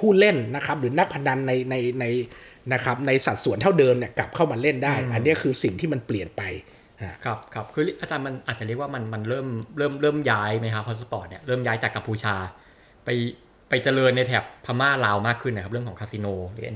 [0.00, 2.04] ผู้เล่นนะครับหรือนักพนันในในใน
[2.72, 6.42] นะครับในสัดส่วนเท่าเดิมเนี่ยกลับเข้ามาเล่นได้ อันเนี้ยคือสิ่งที่มันเปลี่ยนไป
[7.02, 9.46] ฮะครับครับคืออาจารย์มันอาจจะเรียกว่ามันมันเริ่ม
[9.78, 12.34] เริ่มเริ่มย้ายไหมครับ hotspot เนี่ยเริ่มย้ายจากกัมพูชา
[13.04, 13.08] ไป
[13.68, 16.66] ไปเจริญในแถบพม่าลาวมากขึ้นนะครับเรื่องของคาสิโนหรือ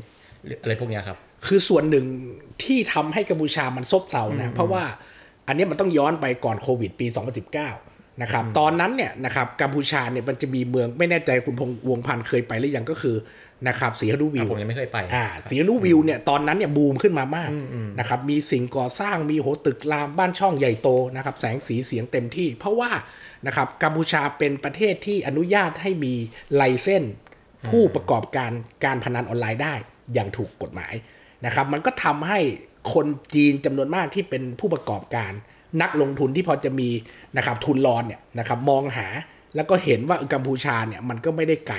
[0.45, 2.07] หรืออะไรพวกเนี้ยครับ คือส่วนหนึ่ง
[2.63, 4.83] ที่ทำให้กัมพูชามันซบเซานะเพราะว่า
[5.49, 7.07] อันเนี้ยมันต้องย้อนไปก่อนโควิดปี
[7.53, 13.17] 2019 นะครับตอนนั้นเนี่ยนะครับกัมพูชาเนี่ยมันจะมีเมืองไม่แน่ใจคุณพงษ์วงพันธ์เคยไปหรือยังก็คือ
[13.69, 17.51] นะครับสีฮนุวิวอะผมยังไม่เคยไปอ่าสีนุวิวเนี่ยตอนนั้นเนี่ยบูมขึ้นมามาก
[17.99, 22.91] นะครับมีสิ่งก่อสร้างมีโหตึกรามบ้านช่องใหญ่โตนะครับแสงสีเสียงเต็มที่ เพราะว่า
[23.47, 26.15] นะครับกัมพูชาเป็นประเทศที่อนุญาตให้มี
[26.55, 27.05] ไลเส้น
[27.69, 28.51] ผู้ประกอบการ
[28.85, 29.75] การพนันออนไลน์ได้
[30.15, 30.95] อย่างถูกกฎหมาย
[31.47, 32.39] นะครับมันก็ทำให้
[32.95, 35.33] คนจีนจำนวนมากที่เป็นผู้ประกอบการ
[35.83, 36.89] นักลงทุนที่พอจะมี
[37.37, 39.07] นะครับทุนรอนเนี่ยนะครับมองหา
[39.57, 41.79] แล้วก็เห็นว่ากัมพูชาเนี่ยมันก็ไม่ได้ไกล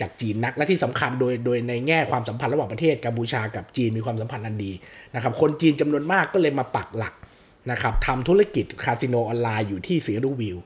[0.00, 4.72] จากจีนนักและที่สำคัญโดยโดยในแง่ความสัมพันธ์ระหว่างประเทศกัมพูชากับจีนมีความสัมพันธ์อันดี
[5.14, 7.14] นะครับคนจีนจำนวนมากก็เลยมาปักหลัก
[7.70, 10.58] นะครับทำธุรกิจคาสิโนออนไลน์อยู่ที่สีหนุวิลล์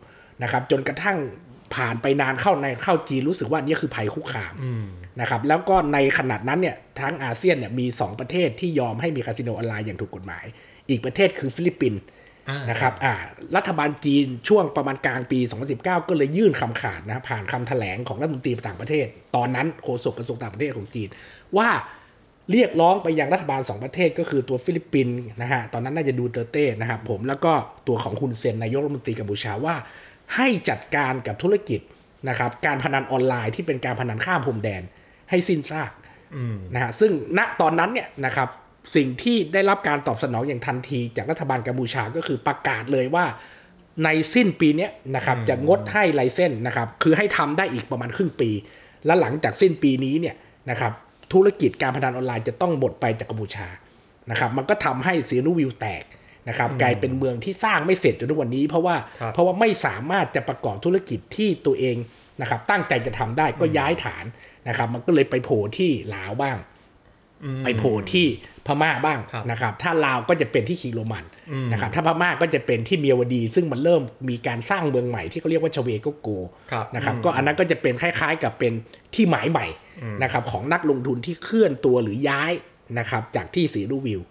[0.43, 1.19] นะครับจนกระทั่ง
[1.75, 4.55] ผ่านไปนานเข้านานเข้าจีนรู้สึกว่านี่คือภัยคุกคาม
[5.21, 10.45] นะครับแล้วก็ในขณะนั้นเนี่ยทั้งอาเซียนเนี่ยมี 2 ประเทศที่ยอมให้มีคาสิโนออนไลน์อย่างถูกกฎหมาย
[10.89, 12.01] อีกประเทศคือฟิลิปปินส์
[12.49, 13.15] นนะครับอ่า
[13.57, 15.39] รัฐบาลจีนช่วงประมาณกลางปี
[15.73, 19.07] 2019 ก็เลยยื่นคำขาดนะผ่านคำแถลงของรัฐมนตรีต่างประเทศ
[19.37, 21.09] ตอนนั้นโฆษกกระทรวงต่างประเทศของจีน
[21.59, 21.71] ว่า
[22.51, 27.53] เรียกร้องไปยังรัฐบาล 2 ประเทศก็คือตัวฟิลิปปินส์นะฮะตอนนั้นน่าจะดูเตอร์เต้นะครับผมแล้วก็
[27.89, 29.75] ตัวของฮุนเซนนายกรัฐมนตรีกัมพูชาว่า
[30.37, 31.81] ให้จัดการกับธุรกิจ
[32.29, 34.83] นะครับการพนันออนไลน์ที่เป็นการพนันข้ามพรมแดน
[35.31, 35.93] ให้สิ้นซาก
[36.75, 38.49] นะฮะซึ่งณตอนนั้นเนี่ยนะครับ
[38.95, 43.25] สิ่งที่ได้รับการตอบสนองอย่างทันที จากรัฐบาลกัมพูชาก็คือประกาศเลยว่า
[44.05, 48.51] ในสิ้นปีเนี้ยนะครับจะงดให้ไลเซนส์นะครับคือให้ทำได้อีกประมาณครึ่งปี
[49.07, 50.35] แล้วหลังจากสิ้นปีนี้เนี่ย
[50.71, 50.93] นะครับ
[51.33, 53.69] ธุรกิจการพนันออนไลน์จะต้องหมดไปจากกัมพูชา
[54.31, 56.05] นะครับมันก็ทำให้ซีนูวิวแตก
[56.49, 61.97] นะครับกลายเป็นเมืองที่สร้างไม่เสร็จจนทุกวันนี้ เพราะว่าครับเพราะว่าไม่สามารถจะประกอบธุรกิจที่ตัวเอง
[62.41, 64.25] นะครับตั้งใจจะทำได้ก็ย้ายฐาน
[64.69, 66.57] นะครับมันก็เลยไปโผล่ที่ลาวบ้าง
[67.65, 68.27] ไปโผล่ที่
[68.67, 71.25] พม่าบ้างครับนะครับ ถ้าลาวก็จะเป็นที่คิงโรมัน
[71.73, 76.29] นะครับ ถ้าพม่าก็จะเป็นที่เมียวดี ซึ่งมันเริ่มมีการสร้างเมืองใหม่ที่เขาเรียกว่าชเวโกโก
[76.73, 78.73] ครับนะครับ ก็อันนั้นก็จะเป็นคล้ายๆ กับเป็น
[79.15, 79.67] ที่หมายใหม่
[80.23, 82.53] นะครับของนักลงทุนที่เคลื่อนตัวหรือย้าย
[82.99, 84.23] นะครับจากที่สีรูวิว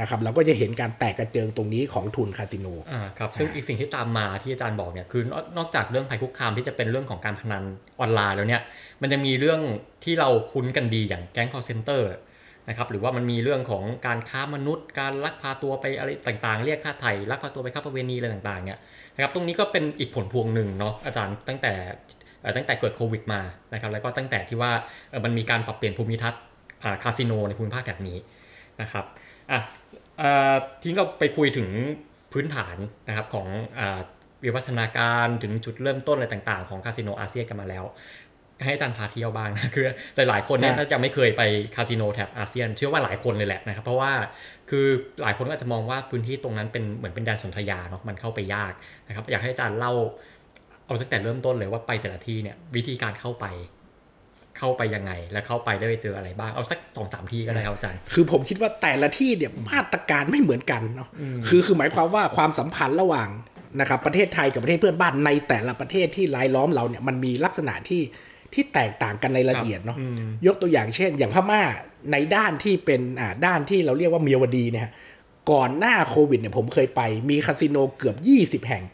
[0.00, 7.62] นะครับเราก็จะเห็นการแตกกระเจิงตรงนี้ของทุนคาสิโนอ่าครับซึ่งอีกสิ่งที่ตามมาที่อาจารย์บอกเนี่ยคือนอกนอกจากเรื่องภัยคุกคามที่จะเป็นเรื่องของการพนัน
[8.00, 8.62] ออนไลน์แล้วเนี่ย
[9.02, 9.60] มันจะมีเรื่อง
[10.04, 12.10] ที่เราคุ้นกันดีอย่างแก๊ง call center น
[12.68, 18.80] นะครับหรือว่ามันมีเรื่องของการค้ามนุษย์ การลักพาตัวไปอะไรต่างๆ เรียกค่าไถ่ลักพาตัวไปค้าประเวณีอะไรต่างๆเนี่ย
[19.14, 21.72] นะครับตรงนี้ก็เป็นอีกผลพวงหนึ่งเนาะอาจารย์ตั้งแต่
[22.56, 23.40] ตั้งแต่เกิดโควิดมา
[23.72, 24.72] นะครับแล้วก็ตั้งแต่ที่ว่า
[25.24, 26.42] มันมีการปรับเปลี่ยนภูมิทัศน์
[27.04, 28.18] คาสิโนในภูมิภาคแบบนี้
[28.82, 29.04] นะครับ
[29.50, 29.60] อะ
[30.20, 31.68] อ่อทีนี้ก็ไปคุยถึง
[32.32, 32.76] พื้นฐาน
[33.08, 33.46] นะครับของ
[33.78, 33.80] อ
[34.44, 37.84] วิวัฒนาการถึงจุดเริ่มต้นอะไรต่างๆ ของคาสิโนอาเซียนกันมาแล้ว
[38.64, 39.84] ให้อาจารย์พาเที่ยวบ้างนะคือ
[40.16, 41.42] หลายๆคนเนี่ยครับน่าจะไม่เคยไป
[41.74, 44.12] คาสิโนแถบอาเซียน เชื่อว่าหลายคนเลยแหละนะครับ เพราะว่า
[44.70, 44.86] คือ
[45.22, 48.72] หลายคนก็อาจจะมองว่าพื้นที่ตรงนั้นเป็นเหมือนเป็นแดนสนธยาเนาะมันเข้าไปยาก
[49.08, 49.92] นะครับ อยากให้อาจารย์เล่า
[50.86, 53.46] เอาตั้งแต่เริ่มต้นเลยว่าไปแต่ละที่เนี่ยวิธีการเข้าไป
[54.58, 61.08] เข้าไปยังไง และเข้าไปได้ไปเจออะไรบ้างเอาสักสองสามที่ก็ได้ครับอาจารย์คือผมคิดว่าแต่ละที่เนี่ยมาตรการไม่เหมือนกันเนาะ
[61.48, 63.28] คือคือหมายความว่าความสัมพันธ์ระหว่าง
[63.80, 68.00] นะครับประเทศไทยกับประเทศเพื่อนบ้านในแต่ละประเทศที่รายล้อมเราเนี่ยมันมีลักษณะที่
[68.56, 69.98] ที่แตกต่างกันในรายละเอียดเนาะ
[70.46, 71.62] ยกตัวอย่างเช่น อย่างพม่า
[72.12, 74.92] ในด้านที่เป็นอ่าด้านที่เราเรียกว่าเมียวดีเนี่ยฮะ
[75.50, 78.16] ก่อนหน้าโควิดเนี่ยผมเคยไปมีคาสิโนเกือบ
[78.62, 78.84] 20 แห่ง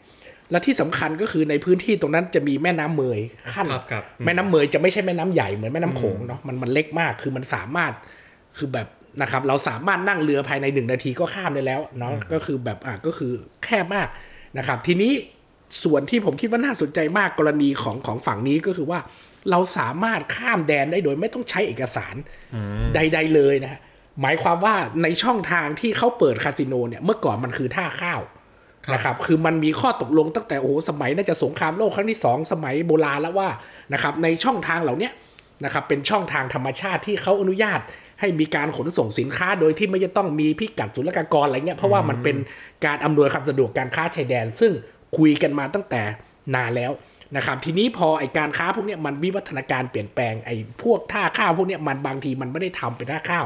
[0.51, 3.19] และที่สำคัญก็คือในพื้นที่ตรงนั้นจะมีแม่น้ำเมย
[3.53, 7.93] ขั้นครับครับแม่น้ำเมยจะไม่ใช่แม่น้ำใหญ่เหมือนแม่น้ำโขงเนาะมันมันเล็กมากคือมันสามารถ
[8.57, 8.87] คือแบบ
[9.21, 13.31] นะครับเราสามารถนั่งเรือภายในหนึ่งนาทีก็ข้ามได้แล้วเนาะก็คือแบบอะก็คือ
[13.63, 14.07] แคบมาก
[14.57, 15.11] นะครับ ทีนี้
[15.83, 18.99] ส่วนที่ผมคิดว่าน่าสนใจมากกรณีของของฝั่งนี้ก็คือว่า
[19.51, 22.15] เราสามารถข้ามแดนได้โดยไม่ต้องใช้เอกสาร
[22.95, 23.81] ใด ๆ เลยนะฮะ
[24.21, 28.21] หมายความว่าในช่องทางที่เขาเปิดคาสิโนเนี่ยเมื่อก่อนมันคือท่าข้าว
[28.85, 33.49] ครับนะครับคือมันมีข้อตกลงตั้งแต่โอ้โหสมัยน่าจะสงครามโลกครั้งที่สองสมัยโบราณแล้วว่า
[33.93, 35.13] นะครับในช่องทางเหล่าเนี้ย
[35.63, 37.79] นะครับเป็นช่องทางธรรมชาติที่เขาอนุญาต
[38.19, 42.37] ให้มีการขนส่งสินค้าโดยที่ไม่จะต้องมีพิกัดศุลกากรอะไรเงี้ยเพราะว่ามันเป็น
[42.85, 44.71] การอำนวยความสะดวกการค้าชายแดน ซึ่ง
[45.17, 46.01] คุยกันมาตั้งแต่
[46.55, 46.91] นานแล้ว
[47.35, 50.51] นะครับทีนี้พอไอการค้าพวกเนี้ยมันวิวัฒนาการเปลี่ยนแปลงไอ
[50.83, 53.45] พวกท่าข้าวพวกเนี้ยมันบางทีมันไม่ได้ทำเป็นท่าข้าว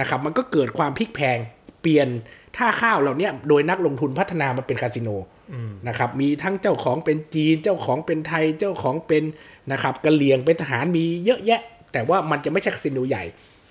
[0.00, 1.38] นะครับมันก็เกิดความพลิกแพง
[1.82, 2.08] เปลี่ยน
[2.56, 5.08] ท่าข้าวเหล่านี้โดยนักลงทุนพัฒนามาเป็นคาสิโน
[5.88, 9.24] นะครับมีทั้งเจ้าของเป็นจีน เจ้าของเป็นไทยเจ้าของเป็น
[9.72, 11.60] นะครับกะเหรี่ยงเป็นทหารมีเยอะแยะ
[11.92, 13.24] แต่ว่ามันจะไม่ใช่คาสิโนใหญ่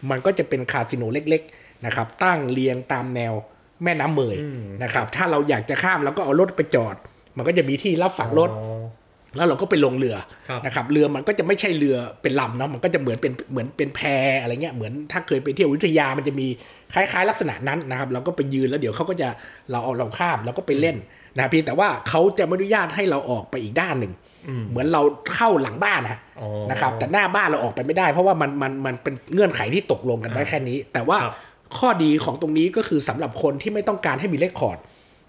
[0.10, 3.34] มันก็จะเป็นคาสิโนเล็กๆนะครับตั้งเรียงตามแนว
[3.84, 4.38] แม่น้ำเมย
[4.84, 6.95] นะครับถ้าเราอยากจะข้ามเราก็เอารถไปจอด
[7.38, 8.49] มันก็จะมีที่รับฝากรถ
[9.35, 10.15] แล้วเราก็ไปลงเรือ
[10.49, 14.01] ครับนะครับเรือมันก็จะไม่ใช่เรือเป็นลำเนาะมันก็จะเหมือนเป็นเหมือนเป็นแพ
[14.41, 16.47] อะไรเงี้ยเหมือนถ้าเคยไปเที่ยวอยุธยามันจะมี
[16.93, 19.27] คล้ายๆ ลักษณะนั้นนะครับเราก็ไปยืนแล้วเดี๋ยวเขาก็จะ
[19.71, 20.97] เราเอาเราข้ามเราก็ไปเล่น
[21.37, 24.13] นะเพียงแต่ว่าเขาจะไม่อนุญาตให้เราออกไปอีกด้านหนึ่ง
[24.69, 25.01] เหมือนเรา
[25.35, 31.35] เข้าหลังบ้านนะฮะอ๋อนะครับแต่หน้าบ้านเราออกไปไม่ได้ เพราะว่ามันมันมันเป็นเงื่อนไขที่ตกลงกันไว้แค่นี้ แต่ว่าครับ
[31.77, 34.77] ข้อดีของตรงนี้ก็คือสำหรับคนที่ไม่ต้องการให้มีเลคคอร์ด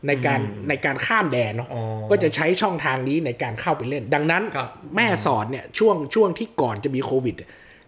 [0.07, 7.37] ในการในการข้ามแดนเนาะอ๋อก็จะใช้ช่องทางนี้ในการเข้าไปเล่น ดังนั้นครับแม่สอดเนี่ยช่วงช่วงที่ก่อนจะมีโควิด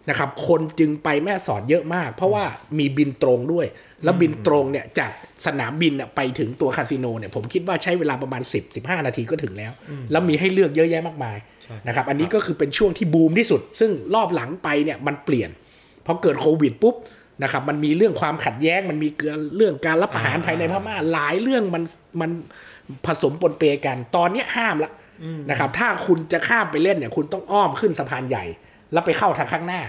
[0.09, 2.43] นะครับคนจึงไปแม่สอดเยอะมาก เพราะว่า
[2.79, 3.65] มีบินตรงด้วย
[4.03, 5.11] แล้วบินตรงเนี่ยจาก
[5.45, 9.71] สนามบินน่ะไปถึงตัวคาสิโนเนี่ยผมคิดว่าใช้เวลาประมาณ 10 15 นาทีก็ถึงแล้ว
[10.11, 15.49] แล้วมีให้เลือกเยอะแยะมากมายใช่นะครับอันนี้ก็คือเป็นช่วงที่บูมที่สุด ซึ่งรอบหลังไปเนี่ยมันเปลี่ยน
[16.05, 16.95] พอเกิดโควิดปุ๊บ
[17.43, 19.09] นะครับมันมีเรื่องความขัดแย้ง มันมี
[19.55, 21.83] เรื่องการรับประหารภายในพม่าหลายเรื่องมัน
[22.21, 22.31] มัน
[23.05, 24.91] ผสมปนเปกัน ตอนเนี้ยห้ามละ
[25.49, 28.45] นะครับ ถ้าคุณจะข้ามไปเล่นเนี่ย คุณต้องอ้อมขึ้นสะพานใหญ่
[28.93, 29.81] แล้วไปเข้าทางข้างหน้า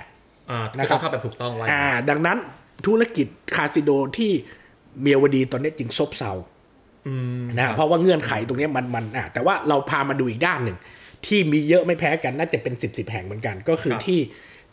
[0.51, 2.39] อ่านะนะคครัรับบเข้าแบบถูกต้องไว้อ่าดังนั้น
[2.87, 3.27] ธุรกิจ
[3.57, 4.31] คาสิโนที่
[5.01, 6.33] เมียวดีตอนนี้จึงซบเซา
[7.09, 10.79] อืมนะเพราะว่าเงื่อนไขตรงเนี้ยมันมันอะแต่ว่าเราพามาดูอีกด้านหนึ่ง
[11.27, 14.21] ที่มีเยอะไม่แพ้กันน่าจะเป็น10บสแห่งเหมือนกัน ก็คือครับที่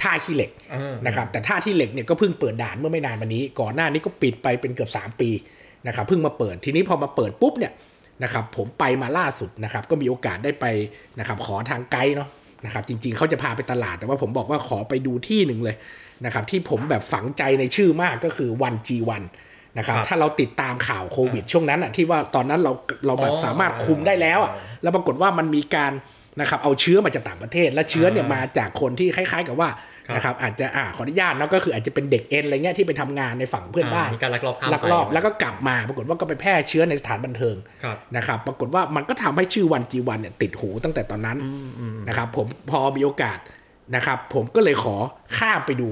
[0.04, 5.30] ท่าขี้เหล็กอ่านนะครับแต่ท่าที่เหล็กเนี่ยก็เพิ่งเปิดด่านเมื่อไม่นานมานี้ ก่อนหน้านี้ก็ปิดไปเป็นเกือบ 3 ปี
[5.88, 7.74] นะครับเพิ่งมาเปิดทีนี้พอมาเปิดปุ๊บเนี่ย
[8.24, 10.66] นะครับผมไปมาล่าสุดนะครับก็มีโอกาสได้ไป
[11.20, 12.30] นะครับขอทางไกด์เนาะ
[12.66, 15.76] นะครับจริงๆเขาจะพาไปตลาดแต่ว่าผมบอกว่าขอไปดูที่หนึ่งเลย
[16.26, 19.24] นะครับที่ผมแบบฝังใจในชื่อมากก็คือ 1G1
[19.78, 22.74] นะครับครับถ้าเราติดตามข่าวโควิดช่วงนั้นอะที่ว่าตอนนั้นเรา
[23.06, 25.94] เราแบบอ๋อสามารถคุมได้แล้วอะแล้วปรากฏว่ามันมีการ
[26.40, 29.70] นะครับเอาเชื้อมาจากต่างประเทศ และเชื้อเนี่ยอ่ามมาจากคนที่คล้าย ๆ กับว่า
[30.08, 41.38] ครับนะครับอาจจะอ่าขออนุญาตเนาะก็คืออาจจะเป็นเด็กเอ็นอะไรเงี้ยที่ไปทำงานในฝั่งเพื่อนบ้านมีการลักลอบข้ามลักลอบไปแล้วก็กลับมาปรากฏว่าก็ไปแพร่เชื้อในสถานบันเทิงครับนะครับปรากฏว่ามันก็ทำให้ชื่อวันจีวันเนี่ยติดหูตั้งแต่ตอนนั้น
[42.08, 43.38] นะครับผมพอมีโอกาส
[43.96, 44.96] นะครับผมก็เลยขอ
[45.38, 45.90] ข้ามไปดู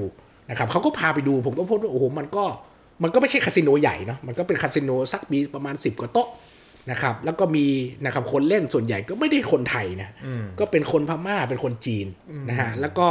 [0.50, 2.44] นะครับเขาก็พาไปดูผมก็พบว่าโอ้โหมันก็
[3.02, 6.28] มันก็ไม่ใช่คาสิโนใหญ่เนาะมันก็เป็นคาสิโนสักมีประมาณ 10 กว่าโต๊ะ
[6.90, 7.66] นะครับ แล้วก็มี
[8.04, 10.10] นะครับคนเล่นส่วนใหญ่ก็ไม่ได้คนไทยนะ
[10.58, 12.06] ก็เป็นคนพม่าเป็นคนจีน
[12.48, 13.08] นะฮะแล้วก็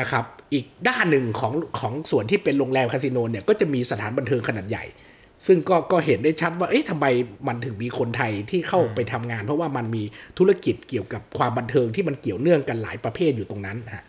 [0.00, 4.84] นะครับอีกด้านหนึ่งของของส่วนที่เป็นโรงแรมคาสิโนเนี่ยก็จะมีสถานบันเทิงขนาดใหญ่
[5.46, 7.06] ซึ่งก็ก็เห็นได้ชัดว่าเอ๊ะทำไม
[7.48, 10.02] มันถึงมีคนไทยที่เข้าไปทำงาน เพราะว่ามันมี
[10.38, 14.04] ธุรกิจเกี่ยวกับความบันเทิงที่มันเกี่ยวเนื่องกันหลายประเภทอยู่ตรงนั้นฮะ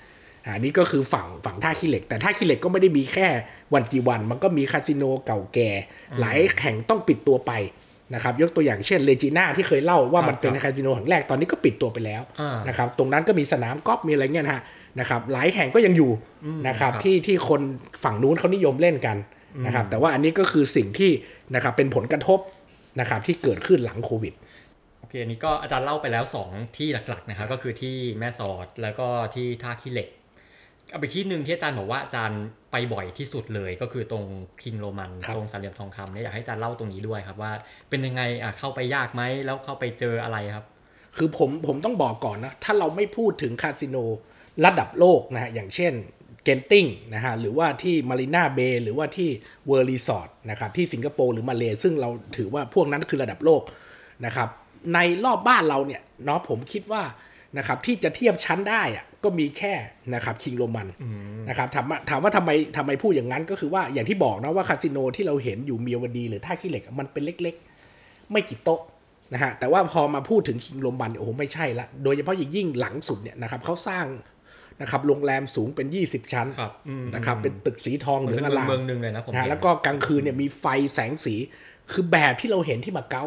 [0.46, 3.28] อ่านี่ก็คือฝั่งฝั่งท่าขี้เหล็ก แต่ท่าขี้เหล็กก็ไม่ได้มีแค่
[3.74, 5.70] วันจีวัน มันก็มีคาสิโนเก่าแก่
[6.20, 7.52] หลายแห่งต้องปิดตัวไป
[8.14, 14.62] นะครับยกตัวอย่างเช่นเรจิน่าที่เคยเล่าว่ามันเป็นครับคาสิโนแห่งแรกตอนนี้ก็ปิดตัวไปแล้วอ่านนะครับตรงนั้นก็มีสนามกอล์ฟมีอะไรเงี้ยนะฮะ
[15.00, 16.12] นะครับหลายแห่งก็ยังอยู่
[16.68, 17.62] นะครับครับที่ที่คน
[18.04, 19.18] ฝั่งนู้นเขานิยมเล่นกัน
[19.66, 21.12] นะครับแต่ว่าอันนี้ก็คือสิ่งที่
[21.56, 22.40] นะครับเป็นผลกระทบ
[23.00, 24.34] นะครับที่เกิดขึ้นหลังโควิด
[25.00, 30.08] โอเคอันนี้ก็อาจารย์เล่าไปแล้ว 2 ที่หลักๆนะครับก็คือที่แม่สอดแล้วก็ที่ท่าขี้เหล็ก
[30.92, 34.24] เอาไปที่หนึ่งที่อาจารย์บอกว่าอาจารย์ไปบ่อยที่สุดเลยก็คือตรง
[34.64, 37.52] คิงโรมันครับตรงสามเหลี่ยมทองคำเนี่ยอยากให้อาจารย์เล่าตรงนี้ด้วยครับว่า
[37.90, 40.66] เป็นยังไงอะเข้าไปยากไหมแล้วเข้าไปเจออะไรครับ
[41.18, 43.98] คือผมผมต้องบอกก่อนนะถ้าเราไม่พูดถึงคาสิโน
[44.66, 45.94] ระดับโลกนะฮะอย่างเช่น
[46.44, 49.30] เก็นติ้งนะฮะหรือว่าที่มารีนาเบย์หรือว่าที่
[49.68, 53.62] เวิลด์รีสอร์ทนะครับที่สิงคโปร์หรือมาเลซึ่งเราถือว่าพวกนั้นคือระดับโลก
[54.26, 54.50] นะครับ
[54.94, 57.04] ในรอบบ้านเราเนี่ยเนาะผมคิดว่า
[57.58, 59.74] นะครับที่จะเทียบชั้นได้อะ ก็มีแค่
[60.14, 60.88] นะครับคิงส์โรมัน
[61.50, 67.56] นะครับถามว่าถามว่าทำไมทำไมพูดอย่างนั้นก็คือว่าอย่างที่บอกนะว่าคาสิโนที่เราเห็นอยู่เมียวดี หรือท่าขี้เหล็กอะมันเป็นเล็ก
[67.94, 68.82] ๆ ไม่กี่โต๊ะ
[69.34, 74.06] นะฮะแต่ว่าพอมาพูดถึงคิงส์โรมันโอ้โหไม่ใช่ละ โดยเฉพาะอย่างยิ่งหลังสุดเนี่ยนะครับเขาสร้าง
[74.82, 81.36] นะครับโรงแรมสูงเป็น 20 ชั้นครับอืมนะครับเป็นตึกสีทองเหเหมืลืออนงเป็นอลามเมืองหนึ่งเลยนะผมนะฮะเห็นแล้วก็กลางคืนเนี่ยมีไฟแสงสี
[81.92, 83.26] คือแบบที่เราเห็นที่มาเก๊า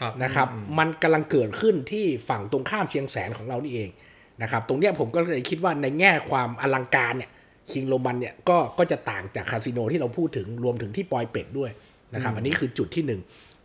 [0.00, 3.90] ครับนะครับ มันกำลังเกิดขึ้นที่ฝั่งตรงข้ามเชียงแสนของเรานี่เอง
[4.42, 7.30] นะครับตรงเนี้ยผมก็เลยคิดว่าในแง่ความอลังการเนี่ย
[7.72, 11.70] คิงโรมันเนี่ยก็ก็จะต่างจากคาสิโนที่เราพูดถึงรวมถึงที่ปอยเป็ดด้วย
[12.14, 13.20] นะครับอันนี้คือจุดที่หนึ่ง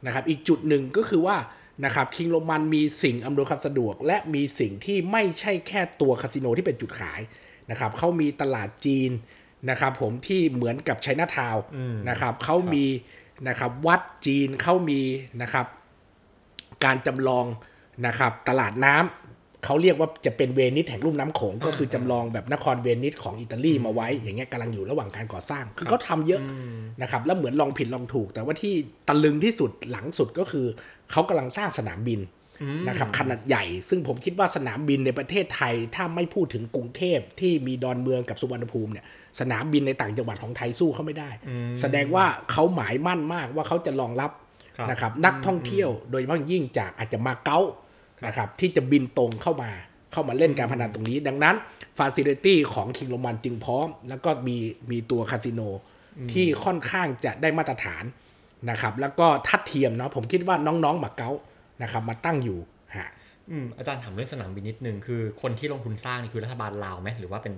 [0.06, 1.38] นะครับอีกจุดหนึ่งก็คือว่า
[1.86, 7.22] นะครับคิงโรมันมีสิ่งอำนวยความสะดวก และมีสิ่งที่ไม่ใช่แค่ตัวคาสิโนที่เป็นจุดขาย
[7.72, 9.12] นะครับเขามีตลาดจีน
[9.70, 11.64] นะครับผมที่เหมือนกับไชน่าทาวน์
[12.10, 12.86] นะครับเขามี
[13.48, 15.02] นะครับวัดจีนเขามี
[15.42, 15.66] นะครับ
[16.84, 17.46] การจำลอง
[18.08, 19.19] นะครับตลาดน้ำ
[19.66, 26.42] เขาเรียกว่าจะเป็นเวนิสแห่งลุ่มน้ำโขงก็คือจำลองแบบนครเวนิสของอิตาลีมาไว้ อย่างเงี้ยกำลังอยู่ระหว่างการก่อสร้าง คือเขาทำเยอะ
[27.02, 28.74] นะครับ แล้วเหมือนลองผิดลองถูก แต่ว่าที่
[29.08, 30.66] ตะลึงที่สุดหลังสุดก็คือ
[31.12, 32.22] เขากำลังสร้างสนามบิน
[32.88, 39.06] นะครับขนาดใหญ่ ซึ่งผมคิดว่าสนามบินในประเทศไทย ถ้าไม่พูดถึงกรุงเทพที่มีดอนเมืองกับสุวรรณภูมิเนี่ย
[39.40, 41.30] สนามบินในต่างจังหวัดของไทยสู้เขาไม่ได้
[41.82, 44.32] แสดงว่าเขาหมายมั่นมากว่าเขาจะรองรับ
[44.78, 47.60] ครับนะครับนักท่องเที่ยวโดยเฉพาะอย่างยิ่งจากอาจจะมาเก๊า
[48.26, 49.72] นะครับที่จะบินตรงเข้ามา
[50.12, 51.56] เข้ามาเล่นการพนันตรงนี้ ดังนั้น
[51.98, 54.58] facility ของคิงส์โรมันจึงพร้อม แล้วก็มี
[54.92, 55.62] มีตัวคาสิโน
[56.32, 58.04] ที่ค่อนข้างจะได้มาตรฐาน
[58.70, 61.32] นะครับ แล้วก็ทัดเทียมเนาะผมคิดว่าน้องๆมาเก๊า
[61.84, 62.60] นะครับ มาตั้งอยู่
[62.98, 63.10] ฮะ
[63.52, 67.54] อืมอาจารย์ถามเรื่องสนามบินนิดนึงคือคนที่ลงทุนสร้างนี่คือรัฐบาลลาวไหมหรือว่าเป็น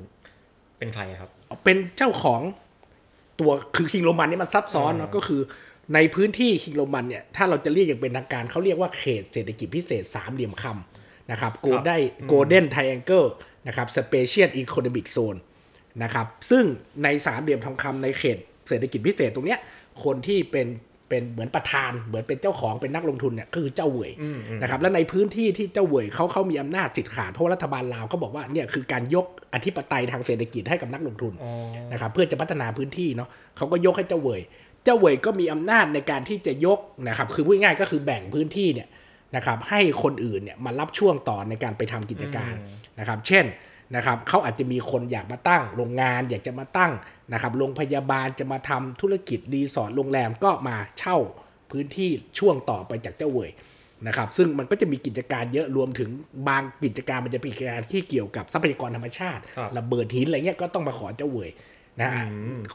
[0.78, 1.30] เป็นใครอะครับ
[1.63, 2.41] เป็นเจ้าของ
[3.39, 5.41] ตัวคือคิงส์โรมันนี่มันซับซ้อนเนาะก็คือ
[5.93, 13.23] ในพื้นที่คิงส์โรมันเนี่ยถ้าเราจะเรียกอย่างเป็นทางการเขาเรียกว่าเขตเศรษฐกิจพิเศษสามเหลี่ยมคำนะครับ Golden Golden Triangle
[13.67, 15.36] นะครับ Special Economic Zone
[16.04, 16.63] นะครับซึ่ง
[17.04, 18.38] ในสามเหลี่ยมทองคำในเขต
[18.69, 19.60] เศรษฐกิจพิเศษตรงเนี้ย
[20.04, 20.67] คนที่เป็น
[21.10, 24.12] เป็นเหมือนประธานเหมือนเป็นเจ้าของเป็นนักลงทุนเนี่ยก็คือเจ้าเหวย
[24.62, 31.34] นะครับและในพื้นที่ที่เจ้าเหวยเขาเขามีอำนาจสิทธิ์ขาดเพราะว่ารัฐบาลลาวเขาบอกว่าเนี่ยคือการยกอธิปไตยทางเศรษฐกิจให้กับนักลงทุน
[31.91, 34.41] นะครับเพื่อจะพัฒนาพื้นที่เนาะเขาก็ยกให้เจ้าเหวย
[34.84, 38.88] เจ้าเหวยก็มีอำนาจในการที่จะยกนะครับ คือพูดง่ายๆก็คือแบ่งพื้นที่เนี่ย
[39.36, 42.54] นะครับ ให้คนอื่นเนี่ยมารับช่วงต่อในการไปทำกิจการ
[43.00, 43.46] นะครับ เช่น
[43.96, 46.91] นะครับเขาอาจจะมีคนอยากมาตั้งโรงงาน อยากจะมาตั้ง
[47.34, 51.17] นะครับโรงพยาบาลจะมาทำธุรกิจรีสอร์ทโรงแรมก็มาเช่า
[51.72, 53.52] พื้นที่ช่วงต่อไปจากเจ้าเหวย
[54.08, 56.10] นะครับ ซึ่งมันก็จะมีกิจการเยอะรวมถึง
[56.48, 61.50] บางกิจการมันจะเป็นกิจการที่เกี่ยวกับทรัพยากรธรรมชาติครับระเบิดหินอะไรเงี้ยก็ต้องมาขอเจ้าเหวย
[62.02, 62.26] นะฮะ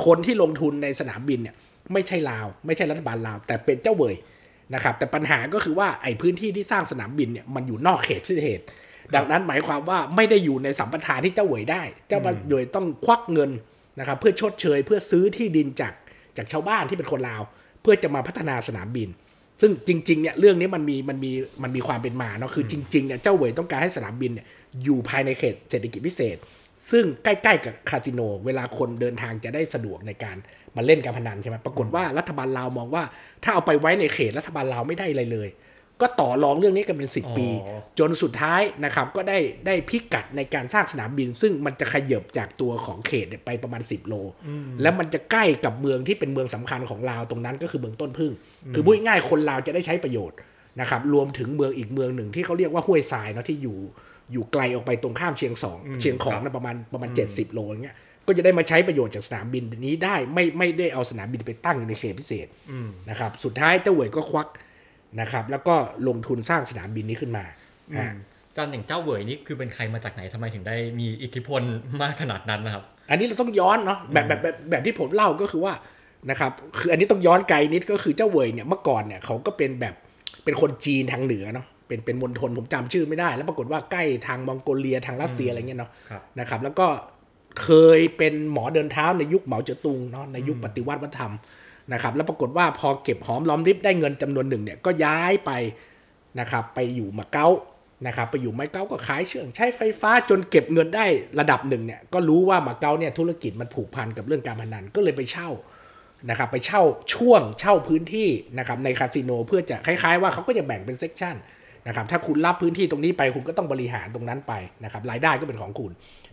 [0.06, 1.54] คนที่ลงทุนในสนามบินเนี่ย
[1.92, 4.14] ไม่ใช่ลาว ไม่ใช่รัฐบาลลาว แต่เป็นเจ้าเวย
[4.74, 8.64] นะครับ แต่ปัญหาก็คือว่าไอ้พื้นที่ที่สร้างสนามบินเนี่ยมันอยู่นอกเขตที่เหตุ
[9.14, 12.18] ดังนั้นหมายความว่าไม่ได้อยู่ในสัมปทานที่เจ้าเวยได้ เจ้า
[12.48, 13.50] เวยต้องควักเงิน
[13.98, 15.92] นะครับเพื่อชดเชยเพื่อซื้อที่ดินจาก
[16.36, 17.42] จากชาวบ้านที่เป็นคนลาว
[17.82, 19.08] เพื่อจะมาพัฒนาสนามบิน
[19.60, 24.46] ซึ่งจริงๆเนี่ยเรื่องนี้มันมีมันมีมันมีความเป็นมาเนาะคือจริงๆเนี่ยเจ้าเวยต้องการให้สนามบินเนี่ย
[24.84, 26.36] อยู่ภายในเขตเศรษฐกิจพิเศษ
[26.90, 30.36] ซึ่งใกล้ๆกับคาสิโน เวลาคนเดินทางจะได้สะดวกในการ
[30.76, 33.04] มาเล่นการพนันใช่ไหมปรากฏว่ารัฐบาลลาวมองว่า
[33.44, 35.50] ถ้าเอาไปไว้ในเขตรัฐบาลลาวไม่ได้อะไรเลย
[36.02, 44.14] ก็ต่อรองเรื่องนี้กันเป็นสิปีอ๋อจนสุดท้ายนะครับก็ได้ได้พิกัดในการสร้างสนามบิน ซึ่งมันจะขยับจากตัวของเขตเนี่ยไปประมาณ 10 โล
[44.82, 48.32] แล้วมันจะใกล้กับเมืองที่เป็นเมืองสำคัญของลาวตรงนั้นก็คือเมืองต้นพึ่ง
[48.74, 50.36] คือพูดง่ายๆคนลาวจะได้ใช้ประโยชน์
[50.80, 53.78] นะครับรวมถึงเมืองอีกเมืองหนึ่งที่เขาเรียกว่าห้วยทรายเนาะที่อยู่
[54.32, 62.46] อยู่ไกลออกไปตรงข้ามเชียงสองเชียงของนะประมาณประมาณ 70 โลอย่างเงี้ยก็จะได้มาใช้ประโยชน์จากสนามบินนี้ได้ไม่ไม่ได้เอาสนามบินไปตั้งอยู่ในเขตพิเศษ
[63.10, 64.48] นะครับสุดท้ายเจ้าเหวยก็ควัก
[65.20, 65.74] นะครับ แล้วก็
[66.08, 67.44] ลงทุนสร้างสนามบินนี้ขึ้นมา
[67.98, 68.12] ฮะ
[68.48, 71.62] อาจารย์อย่างเจ้าเหวยนี่คือเป็นใครมาจากไหนทำไมถึงได้มีอิทธิพล
[72.02, 75.74] มากขนาดนั้นนะครับ อันนี้เราต้องย้อนเนาะแบบแบบแบบแบบที่ผมเล่าก็คือว่า
[76.30, 79.94] นะครับคืออันนี้ต้องย้อนไกลนิดก็คือเจ้าเหวยเนี่ยเมื่อก่อนเนี่ยเขาก็เป็นแบบ
[80.44, 86.86] เป็นคนจีนทางเหนือเนาะ เป็นเป็นมณฑลผมจำชื่อไม่ได้ แล้วปรากฏว่าใกล้ทางมองโกเลียทางรัสเซียอะไรเงี้ยเนาะครับนะครับ แล้วก็
[87.62, 87.68] เค
[87.98, 91.32] ยเป็นหมอเดินเท้าในยุคเหมาเจ๋อตุงเนาะในยุคปฏิวัติวัฒนธรรม
[91.92, 95.50] นะครับ แล้วปรากฏว่าพอเก็บหอมรอมริบได้เงินจำนวนหนึ่งเนี่ยก็ย้ายไป
[96.40, 97.48] นะครับไปอยู่มาเก๊า
[98.06, 101.06] นะครับไปอยู่มาเก๊าก็ขายเชื่องใช้ไฟฟ้าจนเก็บเงินได้
[101.40, 105.50] ระดับหนึ่งเนี่ยก็รู้ว่ามาเก๊าเนี่ยธุรกิจมันผูกพันกับเรื่องการพนันก็เลยไปเช่า
[106.30, 106.82] นะครับไปเช่า
[107.14, 111.36] ช่วงเช่าพื้นที่นะครับในคาสิโนเพื่อจะคล้ายๆว่าเขาก็จะแบ่งเป็นเซกชัน
[111.86, 114.52] นะครับถ้าคุณรับพื้นที่ตรงนี้ไปคุณก็ต้องบริหารตรงนั้นไป
[114.84, 115.90] นะครับรายได้ก็เป็นของคุณ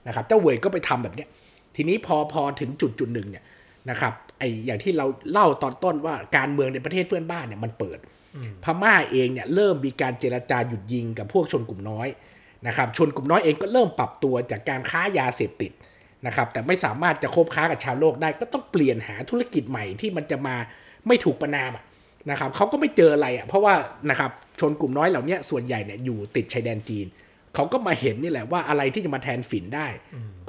[0.07, 1.27] นะครับเจ้าเหวยก็ไปทำแบบเนี้ย
[1.75, 3.43] ทีนี้พอพอถึงจุดจุดหนึ่งเนี่ย
[3.89, 7.99] นะครับไออย่างที่เราเล่าตอนต้นว่าการเมืองในประเทศเพื่อนบ้านเนี่ยมันเปิด
[8.63, 12.07] พม่าเองเนี่ยเริ่มมีการเจรจาหยุดยิงกับพวกชนกลุ่มน้อย
[12.67, 15.71] นะครับชนกลุ่มน้อยเองก็เริ่มปรับตัวจากการค้ายาเสพติด
[16.25, 20.55] นะครับแต่ไม่สามารถจะคบค้ากับชาวโลกได้ก็ต้องเปลี่ยนหาธุรกิจใหม่ที่มันจะมา
[21.07, 21.83] ไม่ถูกประนามอะ
[22.31, 23.73] นะครับเขาก็ไม่เจออะไรอะเพราะว่า
[24.09, 27.05] นะครับ ชนกลุ่มน้อยเหล่านี้ส่วนใหญ่เนี่ยอยู่ติดชายแดนจีน
[27.55, 29.87] เขาก็มาเห็นนี่แหละว่าอะไรที่จะมาแทนฝิ่นได้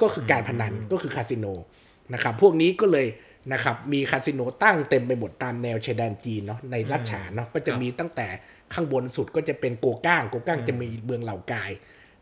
[0.01, 1.45] ก็คือการพนันก็คือคาสิโน
[2.13, 3.07] นะครับพวกนี้ก็เลย
[3.53, 8.27] นะครับมีคาสิโนตั้งเต็มไปหมดตามแนวชายแดนจีนเนาะในรัชฉานเนาะก็จะมีตั้งแต่
[8.73, 11.71] ข้างบนสุดก็จะเป็นโกก้างโกก้างจะมีเมืองเหล่ากาย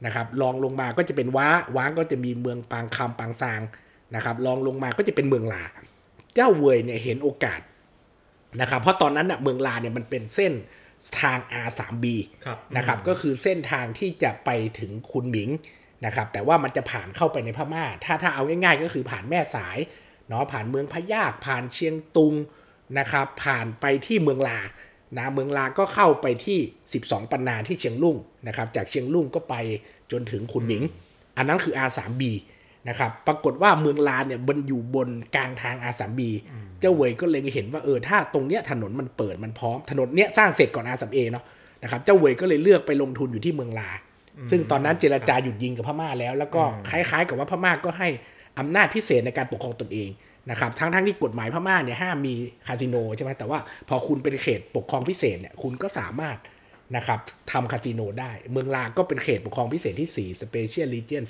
[0.05, 3.61] นะครับรองลงมาก็จะเป็นว้าว้าก็จะมีเมืองปางคำปางซาง
[4.15, 5.63] นะครับรองลงมาก็จะเป็นเมืองลา
[6.35, 7.61] เจ้าเวยเนี่ยเห็นโอกาส
[8.61, 10.53] นะครับเพราะตอนนั้นน่ะเมืองลาเนี่ยมันเป็นเส้น
[11.21, 12.05] ทาง R3B
[12.45, 15.49] ครับนะครับก็คือเส้นทางที่จะไปถึงคุนหมิง
[16.05, 19.77] นะครับแต่ว่ามันจะผ่านเข้าไปในพม่า ถ้าถ้าเอาง่ายๆ ก็คือผ่านแม่สาย
[20.27, 22.33] เนาะผ่านเมืองพะยากผ่านเชียงตุง
[22.99, 24.59] นะครับผ่านไปที่เมืองลา
[25.17, 26.59] นะเมืองลาก็เข้าไปที่
[26.99, 29.55] 12 ปันนาที่เชียงลุ่งนะครับจากเชียงลุ่งก็ไป
[30.11, 30.83] จนถึงคุนหมิง
[31.37, 32.23] อันนั้นคือ R3B
[32.89, 36.21] นะครับปรากฏว่าเมืองลาเนี่ยมันอยู่บนกลางทาง R3B
[36.83, 41.43] เจ้าเวยก็เลยเห็นว่าเออถ้าตรงเนี้ยถนนมันเปิดมันพร้อมถนนเนี้ยสร้างเสร็จก่อน R3A เอเนาะ
[41.83, 43.89] นะครับเจ้าเวยก็เลยเลือกไปลงทุนอยู่ที่เมืองลา
[44.51, 48.07] ซึ่งตอนนั้นเจรจาหยุดยิงกับพม่าแล้ว แล้วก็คล้ายๆ กับว่าพม่าก็ให้
[48.59, 50.09] อำนาจพิเศษในการปกครองตนเอง
[50.51, 52.33] นะครับทั้งทั้งๆที่กฎหมายพม่าเนี่ยห้ามมี
[52.67, 56.37] คาสิโนใช่ไหมแต่ว่าพอคุณเป็นเขตปกครองพิเศษเนี่ยคุณก็สามารถ
[56.95, 57.19] นะครับ
[57.51, 61.23] ทำคาสิโนได้ เมืองลาก็เป็นเขตปกครองพิเศษที่ 4 Special Region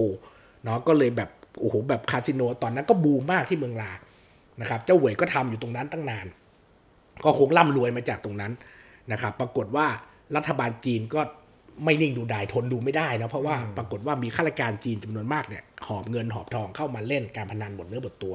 [0.00, 1.30] 4เนาะก็เลยแบบ
[1.60, 3.92] โอ้โหแบบคาสิโนตอนนั้นก็บูมมากที่เมืองลา
[4.60, 6.26] นะครับเจ้าเหวยก็ทำอยู่ตรงนั้นตั้งนาน
[7.24, 8.52] ก็คงร่ำรวยมาจากตรงนั้น
[9.12, 9.86] นะครับ ปรากฏว่า
[10.36, 11.20] รัฐบาลจีนก็
[11.84, 18.34] ไม่นิ่งดูดายทนดูไม่ได้นะเพราะว่าปรากฏว่ามีข้าราชการจีนจำนวนมากเนี่ยหอบเงินหอบทองเข้ามาเล่นการพนันหมดเนื้อหมดตัว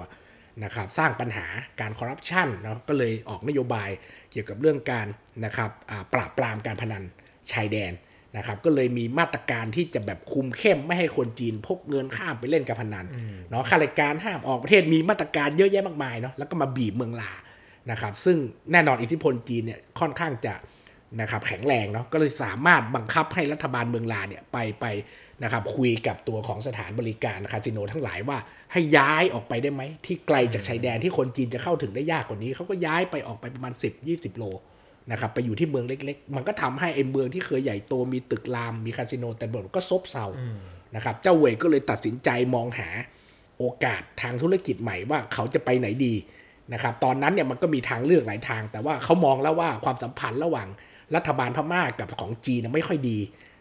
[0.63, 1.45] นะครับ สร้างปัญหา
[1.79, 3.89] การคอร์รัปชันเนาะก็เลยออกนโยบาย
[4.31, 5.07] เกี่ยวกับเรื่องการ
[5.45, 7.03] นะครับอ่าปราบปรามการพนัน
[7.51, 7.91] ชายแดน
[8.37, 13.05] นะครับก็เลยมีมาตรการที่จะแบบคุมเข้มไม่ให้คนจีนพกเงินข้ามไปเล่นการพนัน
[13.49, 17.31] เนาะข้าราชการห้ามออกประเทศมีมาตรการเยอะแยะมากมายเนาะแล้วก็มาบีบเมืองลา
[17.91, 18.37] นะครับซึ่ง
[18.71, 20.53] แน่นอนอิทธิพลจีนเนี่ยค่อนข้างจะ
[21.21, 24.85] นะครับแข็งแรงเนาะก็เลยสามารถบังคับให้รัฐบาลเมืองลาเนี่ยไปไป
[25.43, 28.37] นะครับคุยกับตัวของสถานบริการคาสิโนทั้งหลายว่า
[28.71, 33.73] ให้ย้ายออกไปได้ไหมที่ไกลจากชายแดนที่คนจีนจะเข้าถึงได้ยากกว่านี้เขาก็ย้ายไปออกไปประมาณ
[34.05, 34.43] 10-20 โล
[35.11, 40.25] นะครับไปอยู่ที่เมืองเล็ก ๆ มันก็ทำให้ไอ้เมืองที่เคยใหญ่โตมีตึกรามมีคาสิโนแต่เบิดก็ซบเซา
[40.95, 42.87] นะครับเจ้าเว่ยก็เลยตัดสินใจมองหา
[43.57, 46.13] โอกาสทางธุรกิจใหม่ว่าเขาจะไปไหนดี
[46.73, 50.67] นะครับตอนนั้นเนี่ยมันก็มีทางเลือกหลายทาง แต่ว่าเขามองแล้วว่าความสัมพันธ์ระหว่าง
[51.15, 53.17] รัฐบาลพม่ากับของจีนเนยไม่ค่อยดี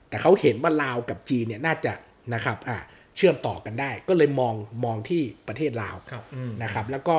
[0.08, 1.92] แต่เขาเห็นว่าลาวกับจีนเนี่ยน่าจะ
[2.34, 2.76] นะครับอ่า
[3.16, 7.16] เชื่อมต่อกันได้ ก็เลยมองมองที่ประเทศลาวครับอืมนะครับแล้วก็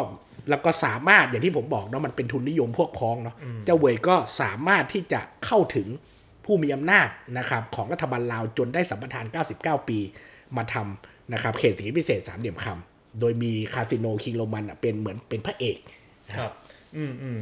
[0.50, 5.88] แล้วก็สามารถอย่างที่ผมบอกเนาะมันเป็นทุนนิยมพวกพ้องเนาะเจ้าเวยก็สามารถที่จะเข้าถึง
[6.46, 9.26] ผู้มีอำนาจนะครับของรัฐบาลลาวจนได้สัมปทาน
[9.58, 10.00] 99 ปี
[10.58, 15.80] มาทำนะครับเขตเศรษฐกิจพิเศษสามเหลี่ยมคำโดยมีคาสิโนคิงโรมันอะเป็นเหมือนเป็นพระเอก
[16.38, 16.52] ครับ
[16.96, 17.40] อืมอืม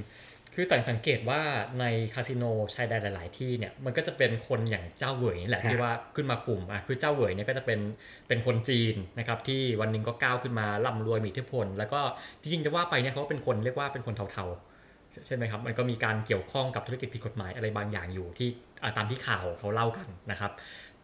[0.62, 1.42] คือสังสังเกตว่า
[1.80, 2.44] ในคาสิโน
[2.74, 7.80] ชายแดนหลาย ๆ ที่เนี่ยมันก็จะเป็นคนอย่างเจ้าเหวยนี่แหละฮะที่ว่าขึ้นมาคุมอะคือเจ้าเหวยเนี่ยก็จะเป็น
[8.28, 12.00] เป็นคนจีนนะครับที่วันหนึ่งก็ก้าวขึ้นมาร่ำรวยมีอิทธิพล แล้วก็
[12.42, 18.50] จริงๆจะว่าไปเนี่ยเขาก็เป็นคนเรียกว่าเป็นคนเทาๆใช่ใช่ไหมครับมันก็มีการเกี่ยวข้องกับธุรกิจผิดกฎหมายอะไรบางอย่างอยู่ที่
[18.84, 20.52] อ่าตามที่ข่าวเขาเล่ากันนะครับ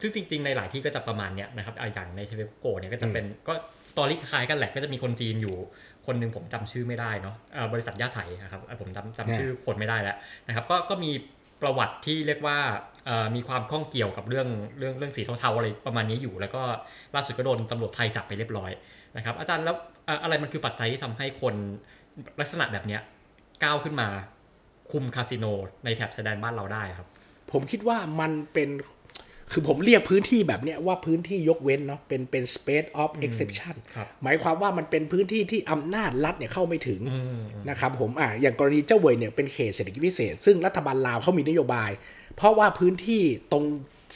[0.01, 3.53] ซึ่งจริงๆ ในหลายที่ก็จะประมาณเนี้ยนะครับอ่าอย่างในเชเวโกเนี่ยก็จะเป็นก็
[3.91, 5.55] สตอรี่คล้ายกันแหละก็จะมีคนจีนอยู่
[6.07, 11.11] คนหนึ่งผมจำชื่อไม่ได้เนาะเอ่อบริษัทย่าไถนะครับอ่าผมจำจำชื่อคนไม่ได้แล้วนะครับก็ก็มี
[11.61, 12.57] ประวัติที่เรียกว่า
[13.05, 16.61] เอ่อมีความข้องเกี่ยวกับเรื่องเรื่องเรื่องสีเทาๆอะไรประมาณนี้อยู่ แล้วก็
[17.15, 18.71] ล่าสุดก็โดนตำรวจไทยจับไปเรียบร้อย
[19.17, 19.75] นะครับอาจารย์แล้ว
[20.07, 21.55] อ่าอะไรมันคือปัจจัยที่ทำให้คน
[22.39, 23.01] ลักษณะแบบเนี้ย
[23.63, 24.07] ก้าวขึ้นมา
[24.91, 25.45] คุมคาสิโน
[25.85, 27.07] ในแถบชายแดนบ้านเราได้ครับ
[27.51, 28.69] ผมคิดว่ามันเป็น
[29.51, 37.01] คือผมเรียกพื้นที่แบบเนี้ยว่าพื้นที่ยกเว้นเนาะเป็นเป็น space of exception ครับหมายความว่ามันเป็นพื้นที่ที่อำนาจรัฐเนี่ยเข้าไม่ถึง
[37.69, 41.91] นะครับผมอะอย่างกรณีเจ้าเวยเนี่ยเป็นเขตเศรษฐกิจพิเศษ ซึ่งรัฐบาลลาวเขามีนโยบาย
[42.35, 43.63] เพราะว่าพื้นที่ตรง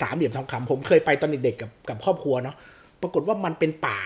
[0.01, 2.55] สามเหลี่ยมทองคำผมเคยไปตอนเด็กๆกับกับครอบครัวเนาะ
[3.01, 3.99] ปรากฏว่ามันเป็นป่า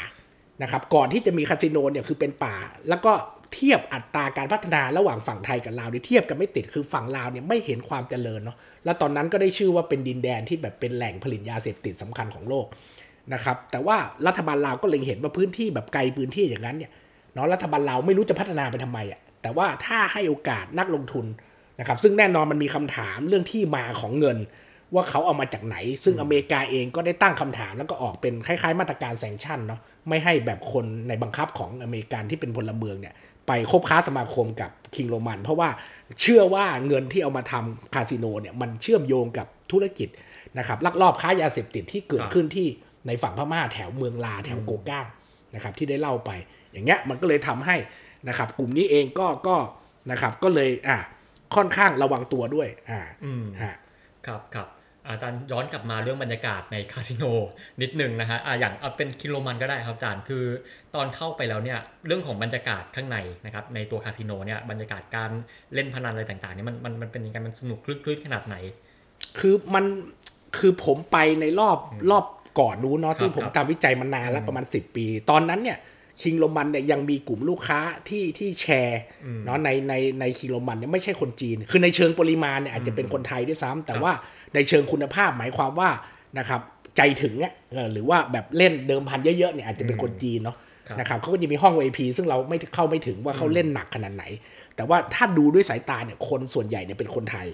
[0.63, 2.55] นะครับก่อนที่จะมีคาสิโนเนี่ยคือเป็นป่า
[2.89, 3.11] แล้วก็
[3.53, 12.65] เทียบอัตราการพัฒนาระหว่างฝั่งไทยกับลาวเนี่ยเทียบกันไม่ติดคือฝั่งลาวเนี่ยไม่เห็นความเจริญเนาะ แล้วตอนนั้นก็ได้ชื่อว่าเป็นดินแดนที่แบบเป็นแหล่งผลิตยาเสพติดสำคัญของโลก
[13.33, 16.91] นะครับ แต่ว่ารัฐบาลลาวก็เล็งเห็นว่าพื้นที่แบบไกลพื้นที่อย่างนั้นเนี่ย
[17.33, 21.25] เนาะรัฐบาลลาวไม่รู้จะพัฒนาไปทำไมอะแต่ว่าถ้าให้โอกาสนักลงทุน
[21.79, 24.37] นะครับ ซึ่งแน่นอนมันมีคำถามเรื่องที่มาของเงิน
[24.93, 29.79] ว่าเขาเอามาจากไหน ซึ่งอเมริกาเองก็ได้ตั้งคำถามแล้วก็ออกเป็นคล้ายๆ มาตรการแซงชั่นเนาะ
[30.09, 33.13] ไม่ให้แบบคนในบังคับของอเมริกันที่เป็นพลเมืองเนี่ย
[33.47, 35.69] ไปคบค้าสมาคมกับคิงโรมัน เพราะว่า
[36.21, 40.09] เชื่อว่าเงินที่เอามาทำคาสิโนเนี่ยมันเชื่อมโยงกับธุรกิจ
[40.57, 42.67] นะครับลักลอบค้ายาเสพติดที่เกิดขึ้นที่
[43.07, 45.05] ในฝั่งพม่าแถวเมืองลาแถวโกก้าง
[45.55, 46.31] นะครับที่ได้เล่าไป
[46.71, 47.75] อย่างเงี้ยมันก็เลยทำให้
[48.29, 49.55] นะครับกลุ่มนี้เองก็ก็
[50.11, 50.97] นะครับก็เลยอะ
[51.55, 53.75] ค่อนข้างระวังตัวด้วยอ่าอืมฮะ
[54.27, 54.67] ครับครับ
[55.09, 57.23] อาจารย์ย้อนกลับมาเรื่องบรรยากาศในคาสิโน
[57.81, 60.43] นิดนึงนะฮะอะอย่างเอาเป็นคิโลมันก็ได้ครับอาจารย์คือ
[60.95, 65.31] ตอนเข้าไปแล้วเนี่ยเรื่องของบรรยากาศข้างในนะครับในตัวคาสิโนเนี่ยบรรยากาศการ
[65.73, 68.55] เล่นพนันอะไรต่างๆเนี่ยมันมันมันเป็นยังไงมันสนุกคลึกๆขนาดไหน
[69.39, 69.85] คือมัน
[70.57, 71.77] คือผมไปในรอบ
[72.11, 72.25] รอบ
[72.59, 75.79] ก่อนนู้นเนาะครับที่ผมครับทำวิจัยมานานแล้วประมาณ 10 ปี ตอนนั้นเนี่ย
[76.21, 77.79] คิงโรมันเนี่ยยังมีกลุ่มลูกค้า
[78.09, 79.01] ที่ที่แชร์
[79.45, 84.11] เนาะในในในคิงโรมันเนี่ยไม่ใช่คนจีน คือในเชิงปริมาณเนี่ยอาจจะเป็นคนไทยด้วยซ้ำแต่ว่า
[84.55, 85.89] ในเชิงคุณภาพหมายความว่า
[86.39, 86.61] นะครับ
[86.97, 94.23] ใจถึงเนี่ยเออหรือว่าแบบเล่นเดิมพันเยอะๆเนี่ยอาจจะเป็นคนจีนเนาะครับนะครับเขาก็จะมีห้อง VIP ซึ่งเราไม่เข้าไม่ถึงว่าเขาเล่นหนักขนาดไหน
[94.75, 97.47] แต่ว่าถ้าดูด้วยสายตาเนี่ยคนส่วนใหญ่เนี่ยเป็นคนไทย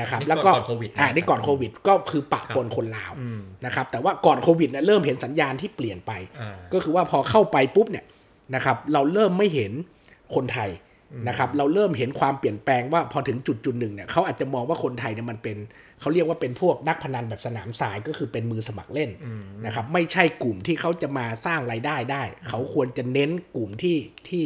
[0.00, 3.12] นะครับนี่แล้วก็ก่อนโควิดนะอ่านี่ก่อนโควิดก็คือปะปนคนลาว
[3.66, 8.04] นะครับแต่ว่าก่อนโควิดเนี่ยเริ่มเห็นสัญญาณที่เปลี่ยนไปอ่าก็คือว่าพอเข้าไปปุ๊บเนี่ย
[8.54, 9.72] นะครับเราเริ่มไม่เห็น
[10.34, 10.70] คนไทย
[11.28, 15.56] นะครับเราเริ่มเห็นความเปลี่ยนแปลงว่าพอถึงจุดจุดหนึ่งเนี่ยเขาอาจจะมองว่าคนไทยเนี่ยมันเป็น
[16.00, 19.10] เขาเรียกว่าเป็นพวกนักพนันแบบสนามทรายก็คือเป็นมือสมัครเล่น
[19.66, 23.96] นะครับไม่ใช่กลุ่มที่เขาจะมาสร้างรายได้ได้ เขาควรจะเน้นกลุ่มที่
[24.28, 24.44] ที่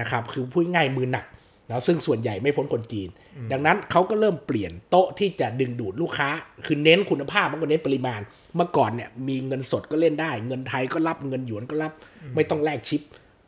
[0.00, 1.26] นะครับคือพูดง่ายมือหนัก
[1.68, 3.08] เนาะซึ่งส่วนใหญ่ไม่พ้นคนจีน
[3.52, 6.28] ดังนั้นเขาก็เริ่มเปลี่ยนโต๊ะที่จะดึงดูดลูกค้า
[6.66, 8.20] คือเน้นคุณภาพมากกว่าเน้นปริมาณ
[8.56, 11.92] เมื่อก่อนเนี่ยมีเงินสดก็เล่นได้ เงินไทยก็รับเงินหยวนก็รับ
[12.34, 13.02] ไม่ต้องแลกชิป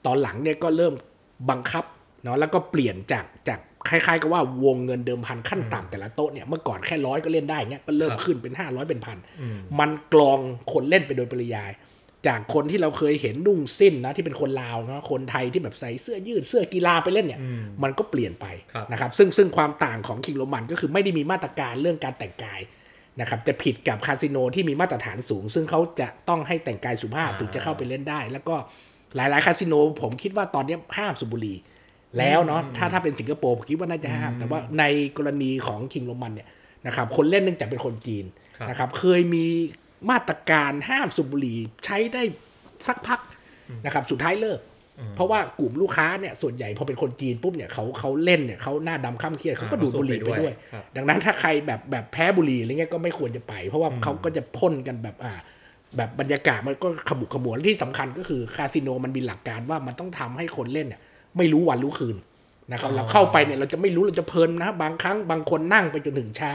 [0.07, 0.95] ตอนหลังเนี่ยก็เริ่ม
[1.51, 1.85] บังคับ
[2.23, 9.19] เนาะแล้วก็เปลี่ยนจากจากคล้ายๆกับว่าวงเงินเดิมพันขั้นต่ำแต่ละโต๊ะเนี่ยเมื่อก่อนแค่ร้อยก็เล่นได้เงี้ยก็เริ่มครับขึ้นเป็น500เป็นพัน
[9.81, 10.39] มันกลอง
[10.73, 11.73] คนเล่นไปโดยปริยาย
[12.29, 17.41] จากคนที่เราเคยเห็นนุ่งสิ้นนะที่เป็นคนลาวนะคนไทยที่แบบใส่เสื้อยืดเสื้อกีฬาไปเล่นเนี่ย
[17.83, 22.61] มันก็เปลี่ยนไปครับนะครับซึ่งซึ่งความต่างของคิงโรมันก็คือไม่ได้มีมาตรการเรื่องการแต่งกาย
[23.21, 28.57] นะครับจะผิดกับคาสิโนที่มีมาตรฐานสูง ซึ่งเขาจะต้องให้แต่งกายสุภาพอ่าถึงจะเข้าไปเล่นได้ แล้วก็
[29.17, 31.57] หลาย ๆ คาสิโนผมคิดว่าตอนนี้ห้ามสูบบุหรี่
[32.19, 34.85] แล้วเนาะถ้าถ้าเป็นสิงคโปร์ผมคิดว่าน่าจะห้าม แต่ว่าใน
[35.17, 36.49] กรณีของคิงโรมันเนี่ย
[36.87, 38.25] นะครับคนเล่นเนื่องจากเป็นคนจีน
[38.57, 39.45] ครับนะครับเคยมี
[40.11, 42.23] มาตรการห้ามสูบบุหรี่ใช้ได้
[42.89, 43.21] สักพัก
[43.85, 44.61] นะครับสุดท้ายเลิก
[45.17, 55.33] เพราะว่ากลุ่มลูกค้าเนี่ยส่วนใหญ่พอเป็นคนจีนปุ๊บเนี่ยเขาเขาเล่นเนี่ยเขาหน้าดำข้ามเครียดเขาก็อ่าดูดบุหรี่ไปเขาสูบไปด้ด้ววยยครับดังนั้นถ้าใครแบบแบบแพ้บุหรี่อะไรเงี้ยก็ไม่ควรจะไป เพราะว่าเขาก็จะพ่นกันแบบอ่า
[55.97, 61.01] แบบบรรยากาศมันก็ขมุกขมัวและที่สำคัญก็คือคาสิโนมันมีหลักการว่ามันต้องทำให้คนเล่นเนี่ย
[61.39, 62.17] ไม่รู้วันรู้คืน
[62.73, 66.53] นะครับเราเข้าไปเนี่ยเราจะไม่รู้เราจะเพลินนะบางครั้งบางคนนั่งไปจนถึงเช้า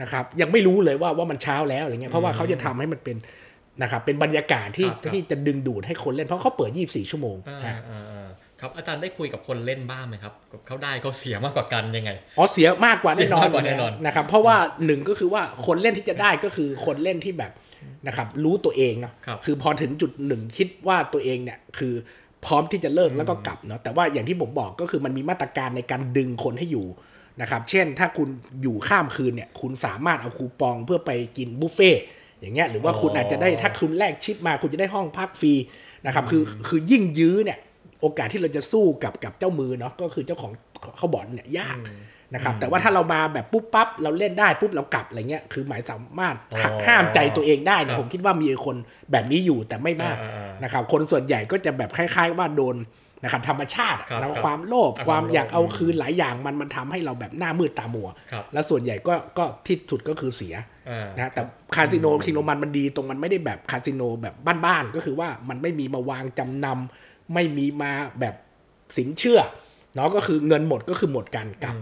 [0.00, 3.16] นะครับยังไม่รู้เลยว่าว่ามันเช้าแล้วอะไรเงี้ยเพราะว่าเขาจะทำให้มันเป็น
[3.82, 8.28] นะครับเป็นบรรยากาศที่ครับครับที่จะดึงดูดให้คนเล่นเพราะเขาเปิด 24 ชั่วโมงอ่าฮะอ่าอ่า
[8.60, 10.32] ครับอาจารย์ได้คุยกับคนเล่นบ้างไหมครับ
[10.66, 14.56] เขาได้เขาเสียมากกว่ากันยังไงอ๋อเสียมากกว่าแน่นอนเสียมากกว่าแน่นอนนะครับเพราะว่า
[14.86, 17.52] หนึ่งก็คือว่าคนเล่นที่จะได้ก็คือคนเล่นที่แบบ
[18.06, 21.94] นะครับรู้ตัวเองเนาะครับคือพอถึงจุดหนึ่งคิดว่าตัวเองเนี่ยคือ
[22.46, 26.86] พร้อมที่จะเลิกแล้วก็กลับเนาะแต่ว่าอย่างที่ผมบอกก็คือมันมีมาตรการในการดึงคนให้อยู่
[27.40, 28.28] นะครับ เช่นถ้าคุณ
[28.62, 32.02] อยู่ข้ามคืนเนี่ย คุณสามารถเอาคูปองเพื่อไปกินบุฟเฟ่ต์
[32.40, 35.52] อย่างเงี้ยหรือว่าคุณอาจจะได้ถ้าคุณแลกชิปมาคุณจะได้ห้องพักฟรี
[36.06, 37.58] นะครับคือคือยิ่งยื้อเนี่ย
[38.00, 40.52] โอกาสที่เราจะสู้กับกับเจ้ามือเนาะก็คือเจ้าของ
[40.98, 41.76] เขาบอกเนี่ยยาก
[42.34, 48.76] นะครับแต่ว่าถ้าเรามาแบบปุ๊บปั๊บเราเล่นได้ปุ๊บเรากลับอะไรเงี้ยคือหมายสามารถอ๋อห้ามใจตัวเองได้ครันะบผมคิดว่ามีคน
[49.12, 52.76] แบบนี้อยู่แต่ไม่มากอ่าอ่าอ่านนะครับคนส่วนใหญ่ก็จะแบบคล้าย ๆ ว่าโดน
[53.22, 60.54] นะครับธรรมชาติอะครับแล้วครับความโลภอ่าความความโลภอยากเอาอืมคืนหลายอย่างมันมันทำให้เราแบบหน้ามืดตามัวครับแล้วส่วนใหญ่ก็ก็ที่สุดก็คือเสีย
[60.90, 61.42] อ่านะแต่
[61.74, 64.34] คาสิโนคิโนมันมันดีตรงมันไม่ได้แบบคาสิโนแบบ
[64.66, 68.34] บ้านๆก็คือว่ามันไม่มีมาวางจำนำไม่มีมาแบบ
[68.96, 69.40] สินเชื่อ
[69.94, 71.76] เนาะก็คือเงินหมดก็คือหมดกันกลับ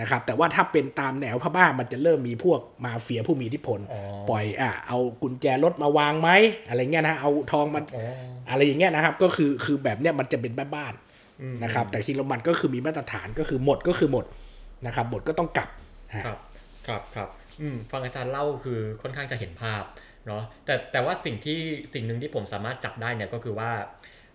[0.00, 6.30] นะครับแต่ว่าถ้าเป็นตามแนวพม่ามันจะเริ่มมีพวกมาเฟียผู้มีอิทธิพลอ๋อปล่อยอะเอากุญแจรถมาวางไหม
[6.68, 8.04] อะไรเงี้ยนะเอาทองมาอ๋อ
[8.50, 14.24] อะไรอย่างเงี้ยนะครับ ก็คือคือแบบเนี้ยมันจะเป็นบ้านๆนะครับ แต่คิงโรมันก็คือมีมาตรฐานก็คือหมดก็คือหมด
[14.86, 15.68] นะครับหมดก็ต้องกลับ
[16.14, 16.38] ฮะครับ
[16.88, 17.28] ครับครับ
[17.60, 19.82] อืมฟังอาจารย์เล่าคือค่อนข้างจะเห็นภาพ
[20.26, 21.58] เนาะแต่แต่ว่าสิ่งที่
[21.94, 23.70] สิ่งหนึ่งที่ผมสามารถจับได้เนี่ยก็คือว่า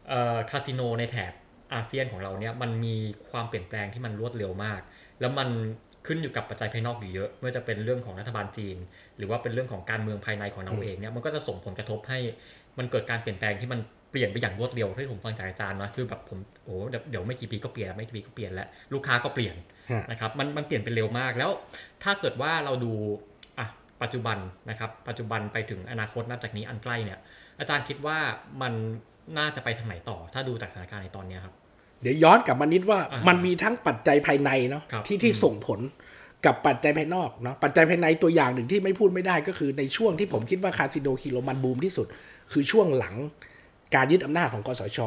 [0.09, 1.33] เอ่อคาสิโนในแถบ
[1.73, 2.95] อาเซียนของเราเนี่ยมันมี
[3.31, 4.81] ความเปลี่ยนแปลงที่มันรวดเร็วมาก
[5.19, 5.49] แล้วมัน
[6.07, 8.77] ขึ้นอยู่กับปัจจัยภายนอกอยู่เยอะไม่ว่าจะเป็นเรื่องของรัฐบาลจีน
[9.17, 12.19] หรือว่าเป็นเรื่องของการเมืองภายในของเราเองเนี่ยมันก็จะส่งผลกระทบให้
[12.77, 13.79] มันเกิดการเปลี่ยนแปลงที่มัน
[14.11, 19.55] เปลี่ยนไปอย่างรวดเร็วที่ผมฟังจากอาจารย์นะคือแบบผมโอ้เดี๋ยวเดี๋ยวไม่กี่ปีก็เปลี่ยนไม่กี่ปีก็เปลี่ยนแล้วลูกค้าก็เปลี่ยน
[19.91, 21.51] ฮะนะครับมันมันเปลี่ยนไปเร็วมากแล้ว
[22.03, 22.93] ถ้าเกิดว่าเราดู
[23.59, 23.67] อะ
[24.01, 24.37] ปัจจุบัน
[24.69, 27.19] นะครับปัจจุบันไปถึงอนาคตนับจากนี้อันใกล้เนี่ย
[27.59, 28.17] อาจารย์คิดว่า
[28.61, 28.73] มัน
[29.37, 31.55] น่าจะไปทางไหนต่อ ถ้าดูจากสถานการณ์ในตอนเนี้ยครับ
[32.01, 35.79] เดี๋ยวย้อนกลับมานิดว่าอ่ามัมันมีทั้งปัจจัยภายในเนาะครับที่ที่ส่งผล
[36.45, 42.07] กับปัจจัยภายนอกเนาะปัจจัยภายในตัวอย่างหนึ่งที่ไม่พูดไม่ได้ก็คือในช่วงที่ผมคิดว่าคาสิโนคิโลมันบูมที่สุด
[42.51, 43.15] คือช่วงหลัง
[43.95, 44.99] การยึดอำนาจของกสช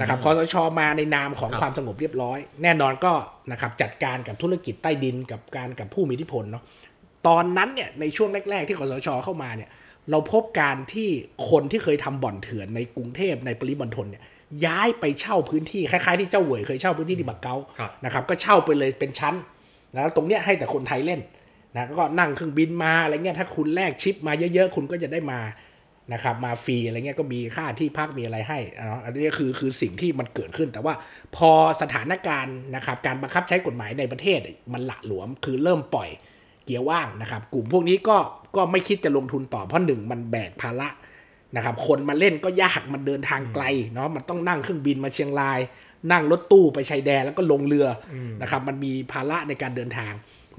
[0.00, 3.12] นะครับคสชมาในนามของครับความสงบเรียบร้อย แน่นอนก็
[3.50, 6.64] นะครับจัดการกับธุรกิจใต้ดินกับการกับผู้มีอิทธิพลเนาะ
[7.26, 9.70] ตอนนั้นเนี่ยในช่วงแรก ๆ ที่กสชเข้ามาเนี่ย
[10.10, 11.08] เราพบการที่
[11.50, 14.22] คนที่เคยทำบ่อนเถื่อนในกรุงเทพในปริมณฑลเนี่ย
[14.66, 19.34] ย้ายไปเช่าพื้นที่คล้ายๆที่เจ้าเหวยเคยเช่าพื้นที่ที่บักเก๊าครับนะครับก็เช่าไปเลยเป็นชั้น
[19.94, 21.20] นะตรงเนี้ยให้แต่คนไทยเล่น
[21.74, 25.40] นะก็นั่งเครื่องบินมาอะไรเงี้ยถ้าคุณแลกชิปมาเยอะๆ คุณก็จะได้มา
[26.12, 30.94] นะครับมาฟรีอะไรเงี้ยก็มีค่าที่พักมีอะไรให้เนาะอันนี้คือคือสิ่งที่มันเกิดขึ้น แต่ว่า
[31.36, 31.50] พอ
[31.82, 34.38] สถานการณ์นะครับการบังคับใช้กฎหมายในประเทศ
[34.72, 36.08] มันหละหลวมคือเริ่มปล่อย
[36.64, 38.16] เกียร์ว่างนะครับ กลุ่มพวกนี้ก็
[38.56, 40.88] ก็ไม่คิดจะลงทุนต่อเพราะหนึ่งมันแบกภาระ
[41.56, 45.60] นะครับคนมาเล่นก็ยากมันเดินทางไกลเนาะมันต้องนั่งเครื่องบินมาเชียงราย
[46.12, 50.12] นั่งรถตู้ไปชายแดนแล้วก็ลงเรืออนะครับมันมีภาระในการเดินทาง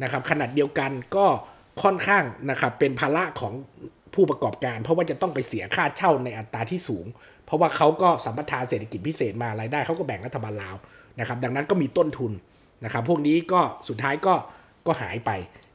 [0.03, 1.25] นะครับขนาดเดียวกันก็
[1.83, 3.53] ค่อนข้างนะครับเป็นภาระของ
[4.13, 7.05] ผู้ประกอบการ เพราะว่าจะต้องไปเสียค่าเช่าในอัตราที่สูง
[7.45, 10.75] เพราะว่าเขาก็สัมปทานเศรษฐกิจพิเศษมารายได้เขาก็แบ่งรัฐบาลลาว
[11.19, 12.31] นะครับดังนั้นก็มีต้นทุน
[12.85, 14.33] นะครับพวกนี้ก็สุดท้ายก็
[14.87, 15.31] ก็หายไป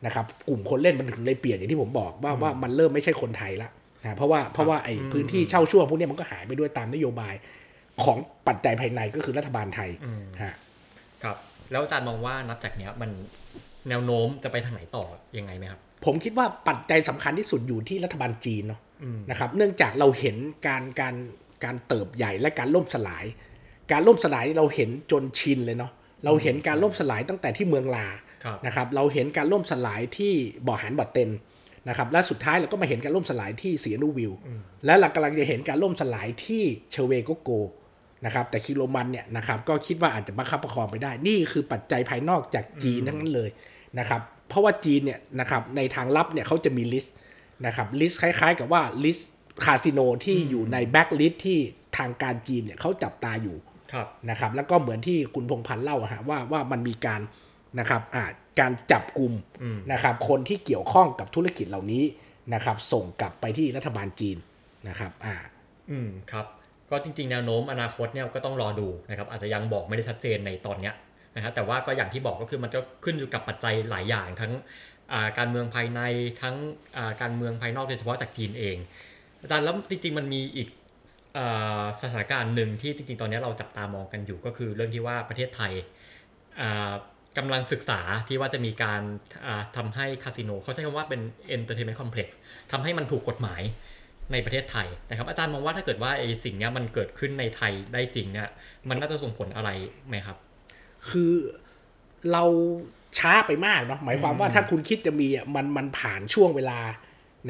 [0.06, 3.70] นะครับกลุ่มคนเล่นมันถึงเลยเปลี่ยนอย่างที่ผมบอกว่าว่ามันเริ่มไม่ใช่คนไทยละ
[4.04, 7.34] นะเพราะว่าเพราะว่าไอ้พื้นที่เช่าช่วงพวกเนี้ยมันก็หายไปด้วยตามนโยบาย
[8.04, 9.90] ของปัจจัยภายในก็คือรัฐบาลไทย
[10.42, 10.54] ฮะ
[11.22, 11.36] ครับ
[11.70, 13.10] แล้วอาจารย์มองว่านับจากเนี้ยมัน
[13.88, 15.04] แนวโน้มจะไปทางไหนต่อ
[15.38, 18.80] ยังไงไหมครับ ผมคิดว่าปัจจัยสำคัญที่สุดอยู่ที่รัฐบาลจีนเนาะ
[19.30, 20.36] นะครับ เนื่องจากเราเห็น
[20.66, 21.14] การการ
[21.64, 23.24] การเติบใหญ่และการล่มสลาย
[23.92, 25.92] การล่มสลายเราเห็นจนชินเลยเนาะ
[26.24, 28.06] เราเห็นการล่มสลายตั้งแต่ที่เมืองลา
[28.44, 30.32] ครับนะครับ เราเห็นการล่มสลายที่
[30.66, 31.30] บ่อหานบ่อเต็น
[31.88, 34.32] นะครับและสุดท้ายเราก็มาเห็นการล่มสลายที่สีนูวิว
[34.86, 36.62] และเรากำลังจะเห็นการล่มสลายที่
[36.92, 37.50] ชเวโก๊กโก่
[38.24, 43.50] นะครับแต่คิงส์โรมันเนี่ยนะครับก็คิดว่าอาจจะบังคับประคองไปได้ นี่คือปัจจัยภายนอกจากจีนทั้งนั้นเลย
[43.98, 47.14] นะครับเพราะว่าจีนเนี่ยนะครับในทางลับเนี่ยเขาจะมี list
[47.66, 49.30] นะครับ list คล้ายๆ กับว่า list
[49.64, 51.58] คาสิโนที่อยู่ในแบ็กลิสต์ที่
[51.98, 53.56] ทางการจีนเนี่ยเขาจับตาอยู่
[53.92, 57.20] ครับนะครับแล้วก็เหมือนที่คุณพงษ์พันธ์เล่าอะฮะว่าว่ามันมีการ
[57.78, 58.24] นะครับอ่า
[58.60, 59.32] การจับกลุ่ม
[59.92, 62.04] นะครับ คนที่เกี่ยวข้องกับธุรกิจเหล่านี้
[62.54, 64.36] นะครับ ส่งกลับไปที่รัฐบาลจีน
[64.88, 65.34] นะครับอ่า
[65.90, 66.46] อืมครับ
[66.90, 70.94] ก็จริง ๆ แนวโน้มอนาคตเนี่ยก็ต้องรอดูนะครับ อาจจะยังบอกไม่ได้ชัดเจนในตอนเนี้ย
[71.36, 74.52] นะครับแต่ว่าก็อย่างที่บอกก็คือมันจะขึ้นอยู่กับปัจจัยหลายอย่างทั้ง
[75.12, 76.00] อ่าการเมืองภายใน
[76.42, 76.56] ทั้ง
[76.96, 78.76] อ่าการเมืองภายนอกโดยเฉพาะจากจีนเอง
[79.40, 80.68] อาจารย์แล้วจริง ๆ มันมีอีก
[81.38, 85.72] อ่าสถานการณ์หนึ่งที่จริง ๆ ตอนนี้เราจับตามองกันอยู่ก็คือเรื่องที่ว่าประเทศไทย
[86.60, 86.92] อ่า
[87.38, 89.02] กำลังศึกษาที่ว่าจะมีการ
[89.46, 91.20] อ่าทำให้คาสิโนเขาใช้คำว่าเป็น
[91.56, 92.28] entertainment complex
[92.72, 93.62] ทำให้มันถูกกฎหมาย
[94.32, 98.48] ในประเทศไทยนะครับ อาจารย์มองว่าถ้าเกิดว่าไอ้สิ่งเนี้ยมันเกิดขึ้นในไทยได้จริงเนี่ย
[98.88, 99.70] มันน่าจะส่งผลอะไร
[100.08, 100.36] ไหมครับ
[101.08, 101.32] คือ
[102.32, 102.44] เรา
[103.18, 106.78] ช้าไปมากเนาะหมายความว่าถ้าคุณคิดจะมีอะมันมันผ่านช่วงเวลา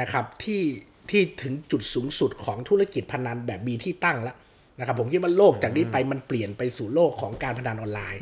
[0.01, 0.63] นะครับที่
[1.11, 4.37] ที่ถึงจุดสูงสุดของธุรกิจพนันแบบมีที่ตั้งแล้ว
[4.81, 8.21] นะครับผมคิดว่าโลกจากนี้ไปมันเปลี่ยนไปสู่โลกของการพนันออนไลน์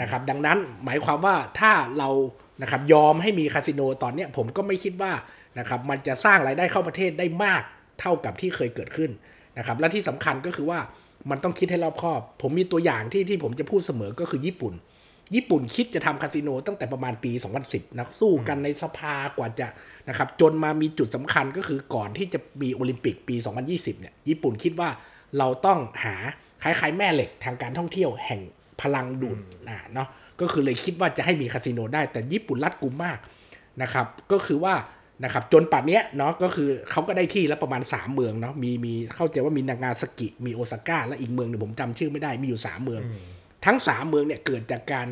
[0.00, 2.10] นะครับดังนั้นหมายความว่าถ้าเรา
[2.62, 5.12] นะครับยอมให้มีคาสิโนตอนเนี้ยผมก็ไม่คิดว่า
[5.58, 7.62] นะครับมันจะสร้างรายได้เข้าประเทศได้มาก
[8.00, 9.10] เท่ากับที่เคยเกิดขึ้น
[9.58, 10.80] นะครับและที่สำคัญก็คือว่า
[11.30, 14.74] มันต้องคิดให้รอบคอบ ผมมีตัวอย่างที่ที่ผมจะพูดเสมอก็คือญี่ปุ่น
[15.34, 17.32] ญี่ปุ่นคิดจะทำคาสิโนตั้งแต่ประมาณปี
[17.64, 19.68] 2010นะสู้กันในสภากว่าจะ
[20.08, 23.36] นะครับจนมามีจุดสำคัญก็คือก่อนที่จะมีโอลิมปิกปี
[23.68, 24.88] 2020เนี่ยญี่ปุ่นคิดว่า
[25.38, 26.14] เราต้องหา
[26.62, 28.40] คล้ายๆแม่เหล็กทางการท่องเที่ยวแห่ง
[28.80, 30.08] พลังดูดอ่าเนาะ
[30.40, 33.18] ก็คือเลยคิดว่าจะให้มีคาสิโนได้แต่ญี่ปุ่นรัดกุมมาก
[33.82, 34.74] นะครับ ก็คือว่า
[35.24, 43.00] นะครับจนป่านเนี้ยเนาะก็คือเขาก็ได้ที่แล้วประมาณ 3 เมืองเนาะมีมีเข้าใจว่ามีนางาซากิ มีโอซาก้าและอีกเมืองหนึงผมจำชื่อไม่ได้มีอยู่ 3 เมือง
[43.64, 45.06] ทั้ง 3 เมืองเนี่ยเกิดจากการ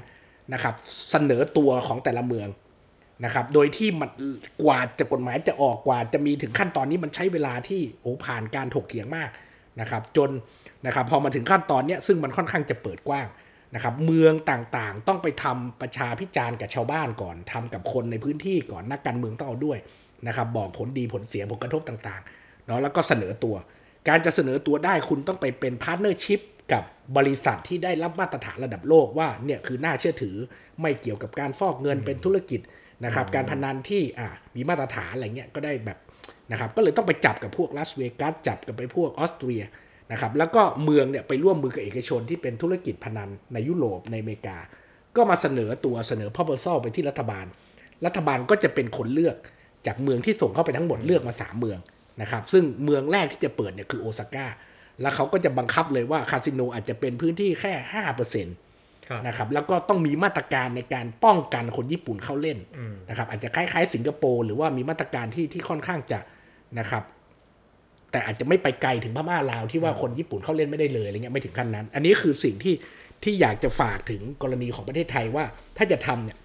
[0.53, 0.75] นะครับ
[1.11, 2.49] เสนอตัวของแต่ละเมือง
[3.25, 4.11] นะครับโดยที่มัน
[4.63, 9.31] กว่าจะกฎหมายจะออกกว่าจะมีถึงขั้นตอนนี้มันใช้เวลาที่โอ้ผ่านการถกเถียงมาก
[9.81, 10.31] นะครับจน
[10.87, 13.29] นะครับพอมาถึงขั้นตอนเนี้ยซึ่งมันค่อนข้างจะเปิดกว้าง
[13.75, 19.79] นะครับเมืองต่างๆ ต้องไปทำประชาพิจารณ์กับชาวบ้านก่อนทำกับคนในพื้นที่ก่อนนักการเมืองต้องเอาด้วย
[20.27, 23.57] นะครับบอกผลดีผลเสียผลกระทบต่างๆเนาะแล้วก็เสนอตัว
[24.09, 26.41] การจะเสนอตัวได้คุณต้องไปเป็น partnership
[26.73, 26.83] กับ
[27.17, 30.37] บริษัทที่ได้รับมาตรฐานระดับโลกว่าเนี่ยคือน่าเชื่อถือ
[30.81, 32.61] ไม่เกี่ยวกับการฟอกเงินเป็นธุรกิจ
[33.05, 35.99] นะครับการพนันที่อ่ามีมาตรฐานอะไรเงี้ยก็ได้แบบ
[36.53, 39.63] นะครับก็เลยต้องไปจับกับพวกลาสเวกัสจับกับไปพวกออสเตรีย
[40.13, 44.59] นะครับแล้วก็เมืองเนี่ยไปร่วมมือกับเอกชนที่เป็นธุรกิจพนันในยุโรปในอเมริกา
[45.17, 47.47] ก็มาเสนอตัวเสนอ proposal ไปที่รัฐบาล
[48.07, 49.37] รัฐบาลก็จะเป็นคนเลือก
[49.87, 51.79] จากเมืองที่ส่งเข้าไปทั้งหมดเลือกมาสามเมือง
[52.21, 54.47] นะครับซึ่งเมืองแรกที่จะเปิดเนี่ยคือโอซาก้า
[55.01, 58.55] แล้วเขาก็จะบังคับเลยว่าคาสิโนอาจจะเป็นพื้นที่แค่ห้าเปอร์เซ็นต์
[59.09, 62.59] ครับนะครับแล้วก็ต้องมีมาตรการในการป้องกันคนญี่ปุ่นเข้าเล่น
[63.09, 66.19] นะครับอาจจะคล้ายๆ สิงคโปร์หรือว่ามีมาตรการที่ที่ค่อนข้างจะ
[66.79, 67.03] นะครับ
[68.11, 72.75] แต่อาจจะไม่ไปไกลถึงพม่าลาวที่ว่าคนญี่ปุ่นเข้าเล่นไม่ได้เลยอะไรเงี้ยไม่ถึงขั้นนั้น อันนี้คือสิ่งที่
[73.25, 75.45] ที่อยากจะฝากถึงกรณีของประเทศไทยว่า
[75.77, 76.39] ถ้าจะทำเนี่ย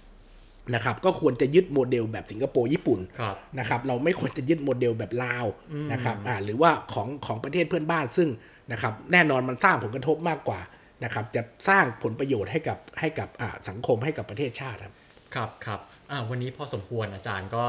[0.75, 5.45] นะครับก็ควรจะยึดโมเดลแบบสิงคโปร์ญี่ปุ่นครับนะครับเราไม่ควรจะยึดโมเดลแบบลาว
[5.91, 8.29] นะครับอ่าหรือว่าของของประเทศเพื่อนบ้านซึ่ง
[8.71, 10.59] นะครับแน่นอนมันสร้างผลกระทบมากกว่า
[11.03, 14.93] นะครับจะสร้างผลประโยชน์ให้กับให้กับอ่าสังคมให้กับประเทศชาติครับ
[15.35, 15.79] ครับครับ
[16.11, 17.63] อ่าวันนี้พอสมควรอาจารย์ก็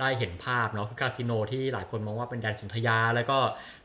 [0.00, 3.38] ได้เห็นภาพเนาะคือคาสิโนที่หลายคนมองว่าเป็นแดนสุนทรยา แล้วก็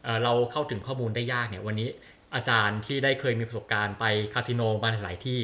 [0.04, 1.90] เอ่อเราเข้าถึงข้อมูลได้ยากเนี่ยวันนี้
[2.36, 5.40] อาจารย์ที่ได้เคยมีประสบการณ์ไปคาสิโนมาหลายที่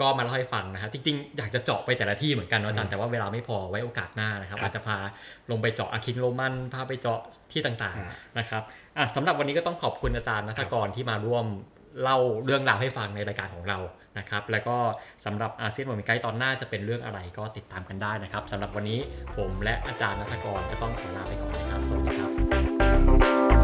[0.00, 4.98] ก็มาเล่าให้ฟังนะฮะจริงๆ อยากจะเจาะไปแต่ละที่เหมือนกันเนอะอาจารย์แต่ว่าเวลาไม่พอไว้โอกาสหน้านะครับครับอาจจะพา
[5.50, 7.20] ลงไปเจาะอาคิงโรมันพาไปเจาะ
[7.52, 8.62] ที่ต่างอ่าๆนะครับ
[8.96, 11.46] อะสำหรับวันนี้ก็ต้องขอบคุณอาจารย์นัทกรที่มาร่วม
[12.02, 14.76] เล่าเรื่องราวให้ฟังในรายการของเราะครับแล้วก็
[15.24, 19.00] สำหรับอาเซียนวันมิไกตอนหน้าจะเป็นเรื่องอะไรก็ติดตามกันได้นะครับ สำหรับวันนี้
[19.36, 23.57] ผมและอาจารย์นัทกรก็ต้องขอลาไปก่อนนะครับ สวัสดีครับ